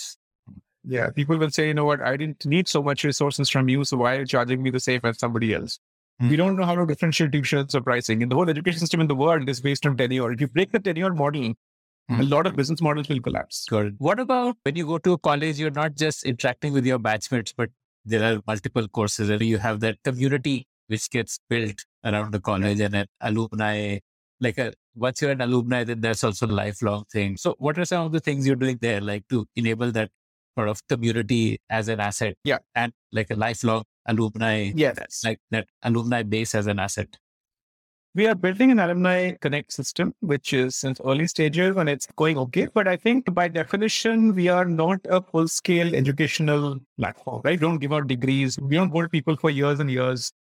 [0.83, 1.09] Yeah.
[1.11, 3.83] People will say, you know what, I didn't need so much resources from you.
[3.83, 5.79] So why are you charging me the same as somebody else?
[6.19, 6.29] Hmm.
[6.29, 8.21] We don't know how to differentiate tuitions or pricing.
[8.23, 10.31] And the whole education system in the world is based on tenure.
[10.31, 11.53] If you break the tenure model,
[12.09, 12.21] a Hmm.
[12.29, 13.65] lot of business models will collapse.
[13.69, 13.93] Got it.
[13.97, 17.53] What about when you go to a college, you're not just interacting with your batchmates,
[17.55, 17.69] but
[18.05, 22.79] there are multiple courses and you have that community which gets built around the college
[22.79, 23.97] and an alumni.
[24.39, 27.35] Like a, once you're an alumni, then there's also a lifelong thing.
[27.37, 30.09] So what are some of the things you're doing there, like to enable that
[30.57, 32.35] sort of community as an asset?
[32.45, 32.59] Yeah.
[32.75, 35.23] And like a lifelong alumni, Yes.
[35.25, 37.17] like that alumni base as an asset.
[38.17, 42.35] We are building an alumni connect system, which is in early stages and it's going
[42.39, 42.67] okay.
[42.73, 47.59] But I think by definition, we are not a full scale educational platform, right?
[47.59, 48.57] We don't give out degrees.
[48.59, 50.31] We don't hold people for years and years.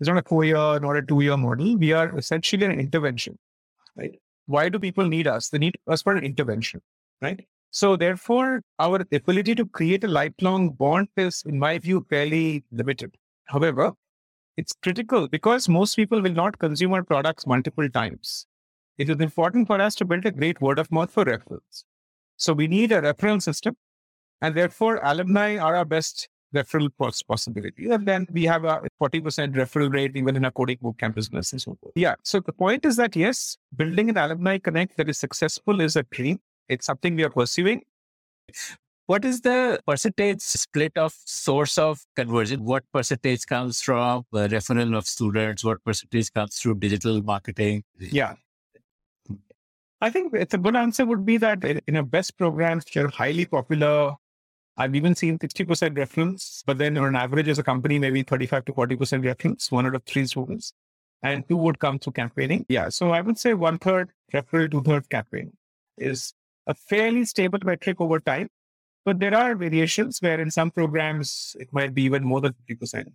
[0.00, 1.76] It's not a four year, not a two year model.
[1.76, 3.38] We are essentially an intervention,
[3.96, 4.18] right?
[4.46, 5.50] Why do people need us?
[5.50, 6.80] They need us for an intervention,
[7.20, 7.46] right?
[7.70, 13.14] So therefore, our ability to create a lifelong bond is, in my view, fairly limited.
[13.44, 13.92] However,
[14.56, 18.46] it's critical because most people will not consume our products multiple times.
[18.98, 21.84] It is important for us to build a great word of mouth for referrals.
[22.36, 23.76] So we need a referral system,
[24.40, 27.90] and therefore alumni are our best referral pos- possibility.
[27.90, 31.60] And then we have a 40% referral rate even in a coding bootcamp business and
[31.60, 31.92] so forth.
[31.96, 32.14] Yeah.
[32.22, 36.02] So the point is that yes, building an alumni connect that is successful is a
[36.04, 36.40] dream.
[36.68, 37.82] It's something we are pursuing.
[39.06, 42.64] What is the percentage split of source of conversion?
[42.64, 45.64] What percentage comes from referral of students?
[45.64, 47.84] What percentage comes through digital marketing?
[47.98, 48.34] Yeah.
[50.00, 53.46] I think it's a good answer would be that in a best programs, are highly
[53.46, 54.14] popular,
[54.76, 58.72] I've even seen 60% reference, but then on average as a company, maybe 35 to
[58.72, 60.72] 40% reference, one out of three students,
[61.22, 62.66] and two would come through campaigning.
[62.68, 62.90] Yeah.
[62.90, 65.52] So I would say one third referral, two third campaign
[65.96, 66.34] is
[66.66, 68.48] a fairly stable metric over time.
[69.06, 73.06] But there are variations where in some programs, it might be even more than 50%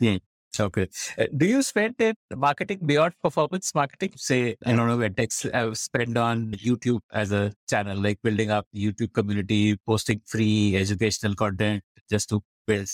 [0.00, 0.18] Yeah.
[0.58, 0.88] Okay.
[1.16, 4.12] Uh, do you spend in marketing beyond performance marketing?
[4.16, 8.66] Say, I don't know, edtechs have spent on YouTube as a channel, like building up
[8.74, 12.88] YouTube community, posting free educational content just to build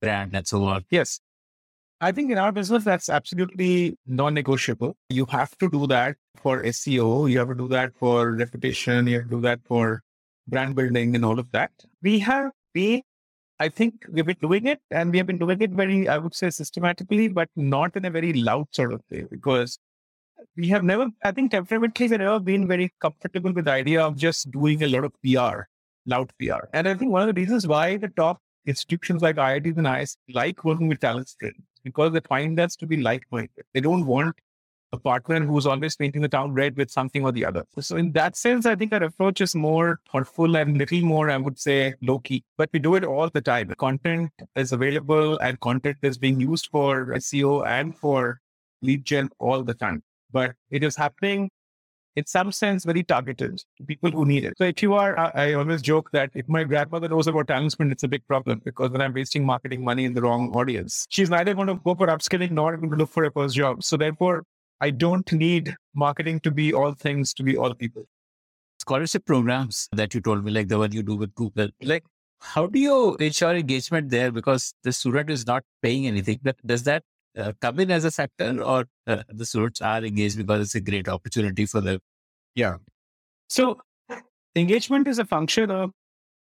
[0.00, 0.84] brand and so on.
[0.88, 1.20] Yes.
[2.00, 4.96] I think in our business, that's absolutely non negotiable.
[5.10, 7.30] You have to do that for SEO.
[7.30, 9.08] You have to do that for reputation.
[9.08, 10.02] You have to do that for
[10.48, 11.72] brand building and all of that.
[12.02, 13.02] We have been
[13.58, 16.34] I think we've been doing it and we have been doing it very, I would
[16.34, 19.78] say, systematically, but not in a very loud sort of way because
[20.56, 24.16] we have never, I think temperamentally, we've never been very comfortable with the idea of
[24.16, 25.62] just doing a lot of PR,
[26.04, 26.66] loud PR.
[26.74, 30.18] And I think one of the reasons why the top institutions like IITs and IIS
[30.28, 33.64] like working with talent sprint because they find us to be like-minded.
[33.72, 34.36] They don't want
[34.96, 37.64] a partner who's always painting the town red with something or the other.
[37.78, 41.36] So in that sense, I think our approach is more thoughtful and little more, I
[41.36, 42.44] would say, low key.
[42.56, 43.72] But we do it all the time.
[43.78, 48.40] Content is available and content is being used for SEO and for
[48.82, 50.02] lead gen all the time.
[50.32, 51.50] But it is happening
[52.16, 54.54] in some sense very targeted to people who need it.
[54.56, 57.92] So if you are, I, always joke that if my grandmother knows about talent sprint,
[57.92, 61.06] it's a big problem because then I'm wasting marketing money in the wrong audience.
[61.10, 63.84] She's neither going to go for upskilling nor going to look for a first job.
[63.84, 64.44] So therefore,
[64.80, 68.04] I don't need marketing to be all things to be all people.
[68.78, 72.04] Scholarship programs that you told me, like the one you do with Google, like
[72.40, 74.30] how do you ensure engagement there?
[74.30, 76.40] Because the student is not paying anything.
[76.42, 77.02] But Does that
[77.36, 80.80] uh, come in as a factor or uh, the students are engaged because it's a
[80.80, 82.00] great opportunity for them?
[82.54, 82.76] Yeah.
[83.48, 83.80] So
[84.54, 85.90] engagement is a function of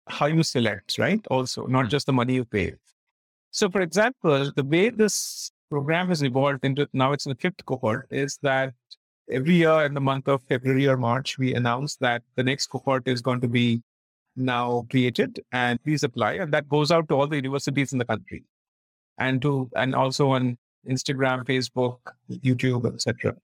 [0.08, 1.26] how you select, right?
[1.30, 1.90] Also, not hmm.
[1.90, 2.74] just the money you pay.
[3.52, 7.66] So, for example, the way this program has evolved into now it's in the fifth
[7.66, 8.74] cohort is that
[9.30, 13.08] every year in the month of February or March, we announce that the next cohort
[13.08, 13.82] is going to be
[14.36, 16.34] now created and please apply.
[16.34, 18.44] And that goes out to all the universities in the country
[19.18, 20.58] and to and also on
[20.88, 22.00] Instagram, Facebook,
[22.30, 23.36] YouTube, etc.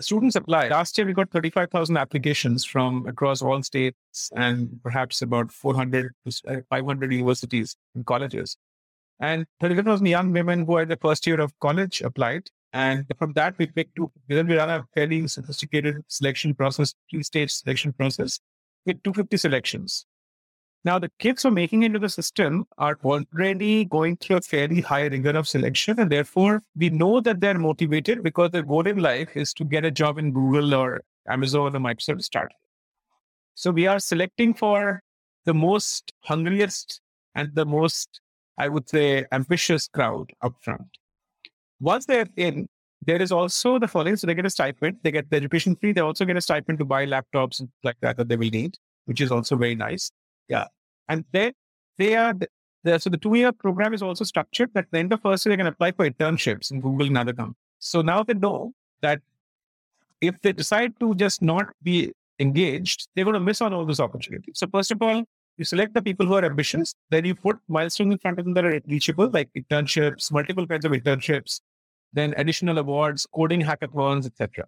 [0.00, 0.68] Students apply.
[0.68, 6.40] Last year, we got 35,000 applications from across all states and perhaps about 400 to
[6.48, 8.56] uh, 500 universities and colleges.
[9.20, 12.50] And 35,000 young women who are in the first year of college applied.
[12.72, 14.10] And from that, we picked two.
[14.28, 18.40] Then we run a fairly sophisticated selection process, three stage selection process
[18.84, 20.06] with 250 selections.
[20.84, 24.82] Now, the kids who are making into the system are already going through a fairly
[24.82, 25.98] high rigor of selection.
[25.98, 29.86] And therefore, we know that they're motivated because their goal in life is to get
[29.86, 32.52] a job in Google or Amazon or Microsoft start.
[33.54, 35.00] So we are selecting for
[35.46, 37.00] the most hungriest
[37.34, 38.20] and the most
[38.58, 40.86] I would say, ambitious crowd up front.
[41.80, 42.66] Once they're in,
[43.04, 44.16] there is also the following.
[44.16, 46.78] So they get a stipend, they get the education fee, they also get a stipend
[46.78, 48.76] to buy laptops and like that that they will need,
[49.06, 50.10] which is also very nice.
[50.48, 50.66] Yeah.
[51.08, 51.52] And then
[51.98, 52.34] they are,
[52.84, 55.52] the, so the two year program is also structured that the end of first year,
[55.52, 57.56] they can apply for internships in Google and other companies.
[57.78, 59.20] So now they know that
[60.20, 64.00] if they decide to just not be engaged, they're going to miss on all those
[64.00, 64.58] opportunities.
[64.58, 65.24] So first of all,
[65.56, 68.54] you select the people who are ambitious, then you put milestones in front of them
[68.54, 71.60] that are reachable, like internships, multiple kinds of internships,
[72.12, 74.66] then additional awards, coding hackathons, etc.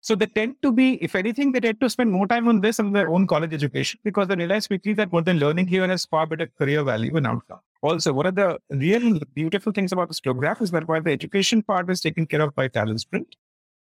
[0.00, 2.78] So they tend to be, if anything, they tend to spend more time on this
[2.78, 6.04] than their own college education because they realize quickly that what they're learning here has
[6.06, 7.60] far better career value and outcome.
[7.82, 11.62] Also, one of the real beautiful things about this program is that while the education
[11.62, 13.36] part is taken care of by Talent Sprint,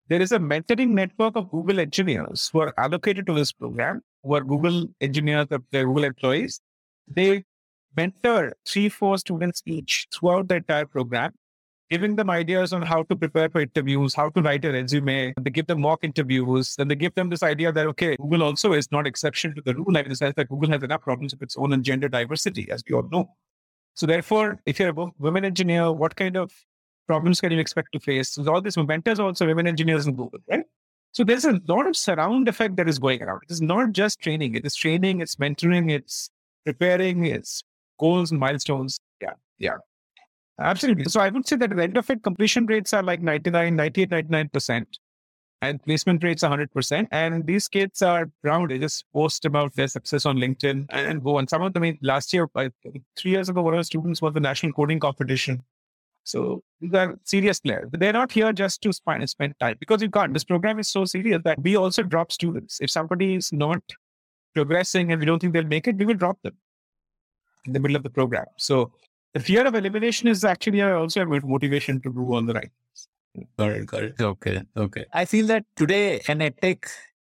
[0.09, 4.35] there is a mentoring network of Google engineers who are allocated to this program, who
[4.35, 6.61] are Google engineers, uh, they're Google employees.
[7.09, 7.45] They
[7.97, 11.33] mentor three, four students each throughout the entire program,
[11.91, 15.33] giving them ideas on how to prepare for interviews, how to write a resume.
[15.41, 16.75] They give them mock interviews.
[16.77, 19.75] Then they give them this idea that, okay, Google also is not exception to the
[19.75, 22.71] rule in the sense that Google has enough problems of its own in gender diversity,
[22.71, 23.31] as we all know.
[23.95, 26.53] So therefore, if you're a woman engineer, what kind of
[27.07, 28.31] problems can you expect to face?
[28.31, 30.65] So all these mentors also women engineers in Google, right?
[31.13, 33.43] So there's a lot of surround effect that is going around.
[33.45, 34.57] It is not just training.
[34.57, 36.29] It is training, it's mentoring, it's
[36.65, 37.63] preparing, it's
[38.01, 38.99] goals and milestones.
[39.21, 39.77] Yeah, yeah.
[40.59, 41.05] Absolutely.
[41.05, 43.77] So I would say that at the end of it, completion rates are like 99,
[43.77, 44.87] 98, 99%.
[45.63, 47.09] And placement rates are 100%.
[47.11, 48.71] And these kids are proud.
[48.71, 51.49] They just post about their success on LinkedIn and, go on.
[51.49, 52.49] Some of them, last year,
[53.17, 55.63] three years ago, one of the students won the national coding competition
[56.25, 57.89] so these are serious players.
[57.93, 60.33] They're not here just to spend, spend time because you can't.
[60.33, 62.81] This program is so serious that we also drop students.
[62.81, 63.83] If somebody is not
[64.55, 66.57] progressing and we don't think they'll make it, we will drop them
[67.67, 68.47] in the middle of the program.
[68.57, 68.93] So
[69.35, 73.49] the fear of elimination is actually also a motivation to do all the right things.
[73.59, 74.15] Got it, got it.
[74.21, 75.05] Okay, okay.
[75.13, 76.87] I feel that today an edtech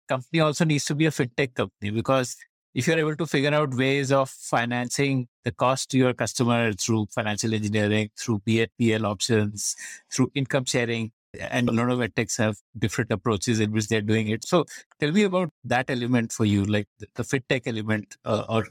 [0.07, 2.37] company also needs to be a fintech company because
[2.77, 7.07] if you're able to figure out ways of financing the cost to your customer through
[7.07, 9.75] financial engineering, through BNPL options,
[10.11, 14.27] through income sharing, and a lot of edtechs have different approaches in which they're doing
[14.27, 14.45] it.
[14.45, 14.65] So
[14.99, 18.67] tell me about that element for you, like the, the FinTech element uh, or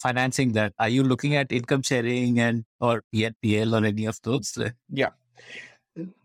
[0.00, 0.72] financing that.
[0.78, 4.56] Are you looking at income sharing and or BNPL or any of those?
[4.88, 5.10] Yeah.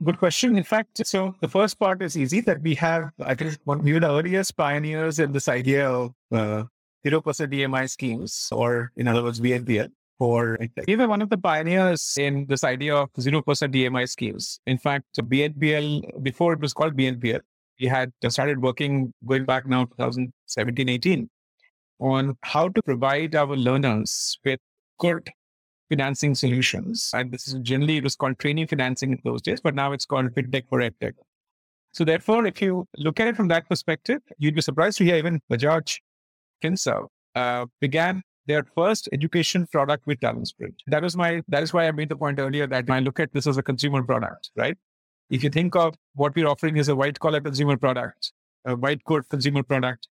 [0.01, 0.57] Good question.
[0.57, 3.91] In fact, so the first part is easy that we have, I think, one we
[3.91, 6.63] were the earliest pioneers in this idea of uh,
[7.09, 9.89] 0% EMI schemes, or in other words, BNPL.
[10.17, 14.59] For we were one of the pioneers in this idea of 0% EMI schemes.
[14.65, 17.41] In fact, BNPL, before it was called BNPL,
[17.79, 21.29] we had started working going back now 2017 18
[21.99, 24.59] on how to provide our learners with
[24.99, 25.29] good
[25.89, 27.11] financing solutions.
[27.13, 30.05] And this is generally, it was called training financing in those days, but now it's
[30.05, 31.13] called FinTech for EdTech.
[31.91, 35.15] So therefore, if you look at it from that perspective, you'd be surprised to hear
[35.15, 35.97] even Bajaj
[36.63, 40.75] Finserv uh, began their first education product with Talent Sprint.
[40.87, 43.33] That was my, that is why I made the point earlier that I look at
[43.33, 44.77] this as a consumer product, right?
[45.29, 48.31] If you think of what we're offering as a white collar consumer product,
[48.65, 50.07] a white coat consumer product,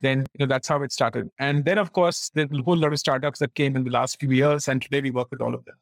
[0.00, 1.28] then you know that's how it started.
[1.38, 4.20] And then of course there's a whole lot of startups that came in the last
[4.20, 5.76] few years, and today we work with all of them.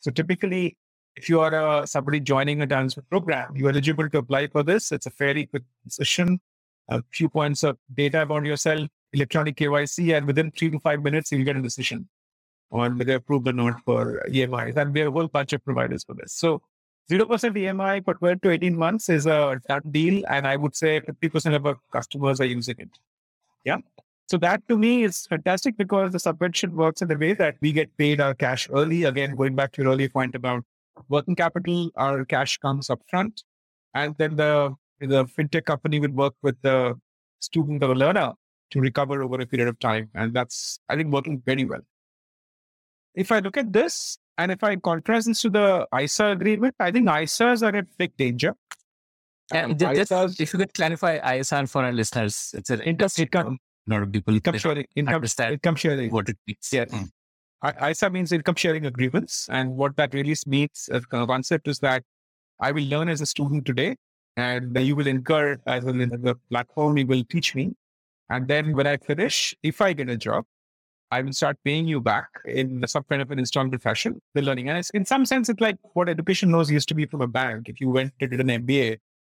[0.00, 0.76] So typically,
[1.16, 4.92] if you are uh, somebody joining a dance program, you're eligible to apply for this.
[4.92, 6.40] It's a fairly quick decision,
[6.88, 11.32] a few points of data about yourself, electronic KYC, and within three to five minutes,
[11.32, 12.08] you'll get a decision
[12.72, 14.76] on whether approved or not for EMIs.
[14.76, 16.32] And we have a whole bunch of providers for this.
[16.32, 16.62] So
[17.10, 20.22] 0% EMI for 12 to 18 months is a deal.
[20.28, 22.90] And I would say 50% of our customers are using it.
[23.64, 23.78] Yeah.
[24.28, 27.72] So that to me is fantastic because the subvention works in the way that we
[27.72, 29.02] get paid our cash early.
[29.02, 30.62] Again, going back to your earlier point about
[31.08, 33.42] working capital, our cash comes up front.
[33.92, 36.94] And then the, the fintech company will work with the
[37.40, 38.34] student or the learner
[38.70, 40.10] to recover over a period of time.
[40.14, 41.80] And that's, I think, working very well.
[43.14, 46.90] If I look at this and if I contrast this to the ISA agreement, I
[46.90, 48.54] think ISAs are in big danger.
[49.52, 53.58] And just, ISAs, if you could clarify ISA for our listeners, it's an interest income.
[53.88, 56.10] A lot of people income sharing, income, understand income sharing.
[56.10, 56.68] what it means.
[56.70, 56.84] Yeah.
[56.84, 57.90] Mm.
[57.90, 59.48] ISA means income sharing agreements.
[59.50, 62.04] And what that really means, as a concept is that
[62.60, 63.96] I will learn as a student today
[64.36, 67.72] and you will incur as a the platform, you will teach me.
[68.30, 70.44] And then when I finish, if I get a job,
[71.10, 74.68] I will start paying you back in some kind of an installment fashion, the learning.
[74.68, 77.68] And in some sense, it's like what education loans used to be from a bank.
[77.68, 78.98] If you went to did an MBA,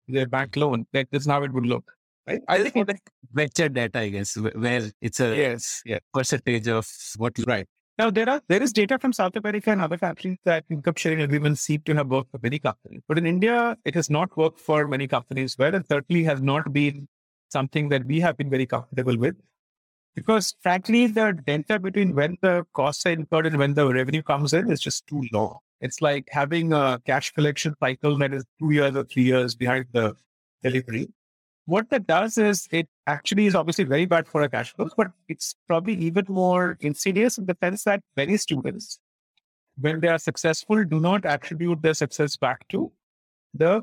[0.10, 1.90] the bank loan, that, that's how it would look.
[2.28, 2.42] Right?
[2.50, 6.00] I think like venture debt, I guess, where it's a yes, yeah.
[6.14, 6.86] percentage of
[7.18, 7.68] what you right.
[7.98, 11.22] Now there are there is data from South America and other countries that income sharing
[11.22, 13.02] agreements seem to have worked for many companies.
[13.08, 16.72] But in India, it has not worked for many companies well and certainly has not
[16.74, 17.08] been
[17.52, 19.36] something that we have been very comfortable with.
[20.16, 24.54] Because frankly, the delta between when the costs are incurred and when the revenue comes
[24.54, 25.62] in is just too low.
[25.80, 29.86] It's like having a cash collection cycle that is two years or three years behind
[29.94, 30.16] the
[30.62, 31.10] delivery.
[31.66, 35.12] What that does is it actually is obviously very bad for our cash flows, but
[35.28, 39.00] it's probably even more insidious in the sense that many students,
[39.80, 42.92] when they are successful, do not attribute their success back to
[43.54, 43.82] the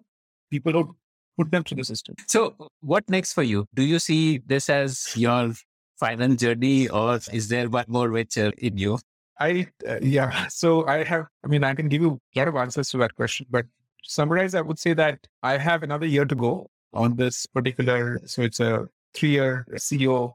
[0.51, 0.97] people who
[1.39, 2.15] put them through the system.
[2.27, 3.67] So, what next for you?
[3.75, 5.53] Do you see this as your
[5.99, 8.99] final journey, or is there one more venture in you?
[9.41, 10.49] I, uh, yeah.
[10.49, 13.15] So, I have, I mean, I can give you a lot of answers to that
[13.15, 17.17] question, but to summarize, I would say that I have another year to go on
[17.17, 18.21] this particular.
[18.27, 20.33] So, it's a three year CEO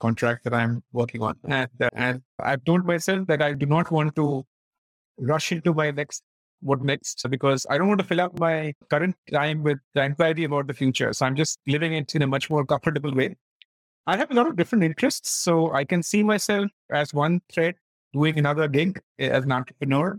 [0.00, 1.36] contract that I'm working on.
[1.44, 4.44] And, uh, and I've told myself that I do not want to
[5.18, 6.22] rush into my next
[6.60, 10.44] what next because I don't want to fill up my current time with the anxiety
[10.44, 11.12] about the future.
[11.12, 13.36] So I'm just living it in a much more comfortable way.
[14.06, 15.30] I have a lot of different interests.
[15.30, 17.74] So I can see myself as one thread
[18.12, 20.18] doing another gig as an entrepreneur.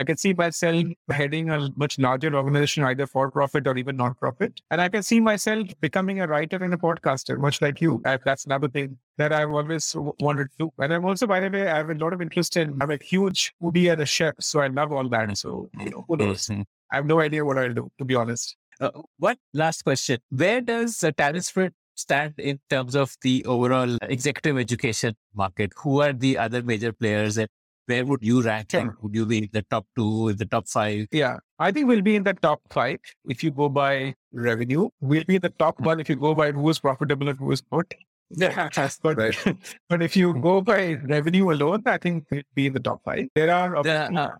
[0.00, 4.14] I can see myself heading a much larger organization, either for profit or even non
[4.14, 4.60] profit.
[4.70, 8.00] And I can see myself becoming a writer and a podcaster, much like you.
[8.04, 10.72] That's another thing that I've always wanted to do.
[10.78, 12.98] And I'm also, by the way, I have a lot of interest in, I'm a
[13.02, 14.34] huge foodie and a chef.
[14.38, 15.36] So I love all that.
[15.36, 16.46] So, you know, who knows?
[16.46, 16.62] Mm-hmm.
[16.92, 18.56] I have no idea what I'll do, to be honest.
[18.80, 20.20] Uh, one last question.
[20.30, 25.72] Where does uh, Talent Sprint stand in terms of the overall executive education market?
[25.78, 27.48] Who are the other major players and
[27.88, 28.70] where would you rank?
[28.70, 28.96] Sure.
[29.02, 31.06] Would you be in the top two, in the top five?
[31.10, 34.88] Yeah, I think we'll be in the top five if you go by revenue.
[35.00, 37.50] We'll be in the top one if you go by who is profitable and who
[37.52, 37.92] is not.
[38.30, 38.68] Yeah,
[39.02, 39.36] but, right.
[39.88, 43.28] but if you go by revenue alone, I think we'll be in the top five.
[43.34, 44.30] There are the, uh,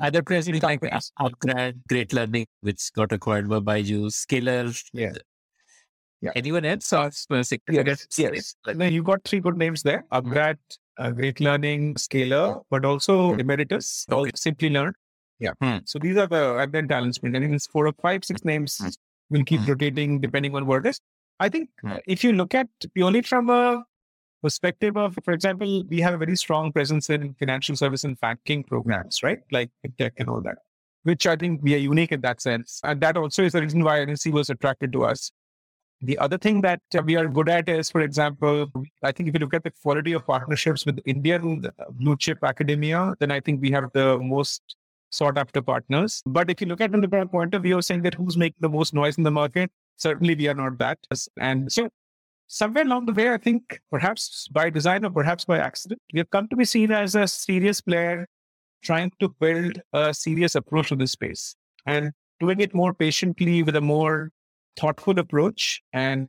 [0.00, 0.80] other players like
[1.18, 4.70] Upgrad, Great Learning, which got acquired by Byju's, Scaler.
[4.92, 5.12] Yeah.
[6.20, 6.32] Yeah.
[6.34, 6.92] Anyone else?
[6.92, 7.10] Or
[7.68, 8.54] yes, yes.
[8.66, 10.04] No, you got three good names there.
[10.10, 10.58] Upgrad,
[10.98, 14.32] uh, Great Learning, Scaler, but also Emeritus, okay.
[14.32, 14.92] Simplilearn.
[15.38, 15.52] Yeah.
[15.62, 15.78] Hmm.
[15.84, 17.36] So these are the and then talent sprint.
[17.36, 18.88] I think it's four or five, six names hmm.
[19.30, 19.70] will keep hmm.
[19.70, 21.00] rotating depending on what it is.
[21.40, 21.96] I think hmm.
[22.06, 23.84] if you look at purely from a
[24.42, 28.64] perspective of, for example, we have a very strong presence in financial service and banking
[28.64, 29.38] programs, right?
[29.52, 30.58] Like tech and all that,
[31.04, 32.80] which I think we are unique in that sense.
[32.82, 35.30] And that also is the reason why NSE was attracted to us.
[36.00, 38.70] The other thing that we are good at is, for example,
[39.02, 42.44] I think if you look at the quality of partnerships with Indian uh, blue chip
[42.44, 44.76] academia, then I think we have the most
[45.10, 46.22] sought after partners.
[46.24, 48.36] But if you look at it from the point of view of saying that who's
[48.36, 50.98] making the most noise in the market, certainly we are not that.
[51.40, 51.88] And so
[52.46, 56.30] somewhere along the way, I think perhaps by design or perhaps by accident, we have
[56.30, 58.26] come to be seen as a serious player
[58.82, 63.74] trying to build a serious approach to this space and doing it more patiently with
[63.74, 64.30] a more
[64.76, 66.28] thoughtful approach and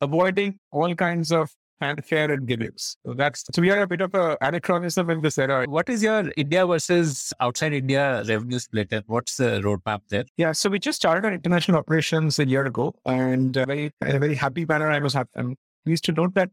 [0.00, 2.96] avoiding all kinds of fanfare and gimmicks.
[3.04, 5.66] So that's so we are a bit of a anachronism in this era.
[5.68, 10.24] What is your India versus outside India revenue split and what's the roadmap there?
[10.36, 14.16] Yeah, so we just started our international operations a year ago, and uh, very in
[14.16, 14.90] a very happy manner.
[14.90, 15.30] I was happy.
[15.36, 16.50] I'm pleased to note that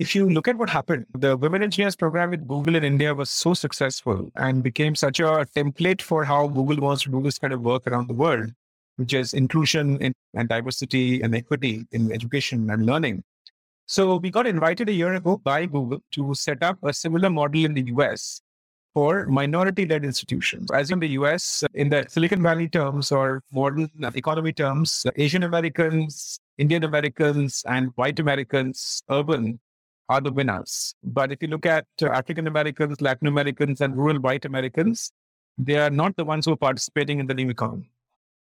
[0.00, 3.30] if you look at what happened, the Women Engineers program with Google in India was
[3.30, 7.52] so successful and became such a template for how Google wants to do this kind
[7.52, 8.50] of work around the world,
[8.96, 13.22] which is inclusion in, and diversity and equity in education and learning.
[13.86, 17.64] So we got invited a year ago by Google to set up a similar model
[17.64, 18.40] in the US
[18.94, 20.70] for minority-led institutions.
[20.70, 26.38] As in the US, in the Silicon Valley terms or modern economy terms, Asian Americans,
[26.56, 29.58] Indian Americans, and white Americans, urban,
[30.08, 30.94] are the winners.
[31.02, 35.10] But if you look at African Americans, Latin Americans, and rural white Americans,
[35.58, 37.90] they are not the ones who are participating in the new economy.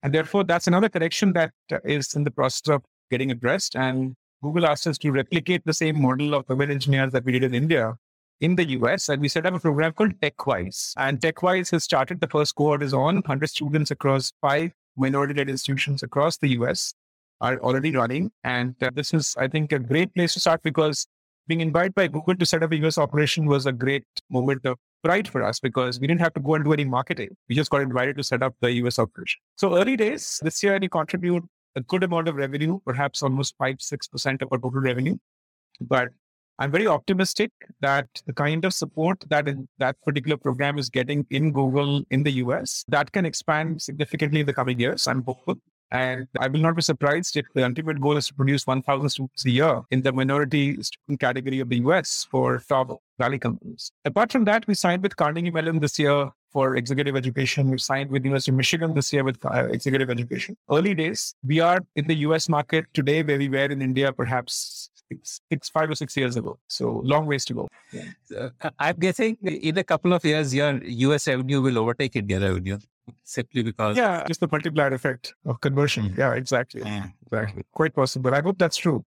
[0.04, 1.52] And therefore, that's another correction that
[1.84, 3.76] is in the process of getting addressed.
[3.76, 7.44] And Google asked us to replicate the same model of women engineers that we did
[7.44, 7.96] in India
[8.40, 9.10] in the US.
[9.10, 10.94] And we set up a program called TechWise.
[10.98, 15.50] And TechWise has started the first cohort is on 100 students across five minority led
[15.50, 16.94] institutions across the US
[17.42, 18.32] are already running.
[18.44, 21.08] And uh, this is, I think, a great place to start because
[21.48, 24.78] being invited by Google to set up a US operation was a great moment of
[25.04, 27.30] pride for us because we didn't have to go and do any marketing.
[27.50, 29.40] We just got invited to set up the US operation.
[29.56, 31.44] So early days, this year we contribute
[31.76, 35.18] a good amount of revenue, perhaps almost five, 6% of our total revenue.
[35.80, 36.10] But
[36.60, 41.26] I'm very optimistic that the kind of support that in that particular program is getting
[41.30, 45.06] in Google in the US, that can expand significantly in the coming years.
[45.08, 45.56] I'm hopeful.
[45.92, 49.46] And I will not be surprised if the ultimate goal is to produce 1,000 students
[49.46, 53.92] a year in the minority student category of the US for top Valley companies.
[54.06, 57.70] Apart from that, we signed with Carnegie Mellon this year for executive education.
[57.72, 60.58] We signed with University of Michigan this year with uh, executive education.
[60.70, 64.90] Early days, we are in the US market today where we were in India perhaps
[65.10, 66.60] six, six five or six years ago.
[66.68, 67.68] So long ways to go.
[67.92, 68.50] Yeah.
[68.62, 72.78] Uh, I'm guessing in a couple of years, your US revenue will overtake India revenue
[73.24, 76.18] simply because yeah just the multiplier effect of conversion mm.
[76.18, 77.14] yeah exactly mm.
[77.26, 79.04] exactly quite possible i hope that's true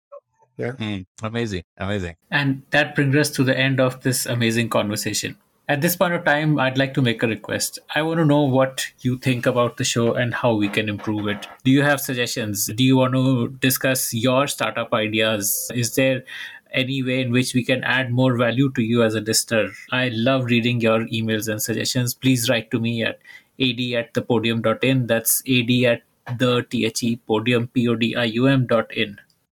[0.57, 1.05] yeah mm.
[1.23, 5.37] amazing amazing and that brings us to the end of this amazing conversation
[5.71, 7.79] at this point of time, I'd like to make a request.
[7.95, 11.29] I want to know what you think about the show and how we can improve
[11.29, 11.47] it.
[11.63, 12.67] Do you have suggestions?
[12.67, 15.71] Do you want to discuss your startup ideas?
[15.73, 16.25] Is there
[16.73, 19.71] any way in which we can add more value to you as a listener?
[19.93, 22.15] I love reading your emails and suggestions.
[22.15, 23.21] Please write to me at
[23.61, 25.07] ad at the podium.in.
[25.07, 26.03] That's ad at
[26.39, 29.19] the the podium, P-O-D-I-U-M dot in.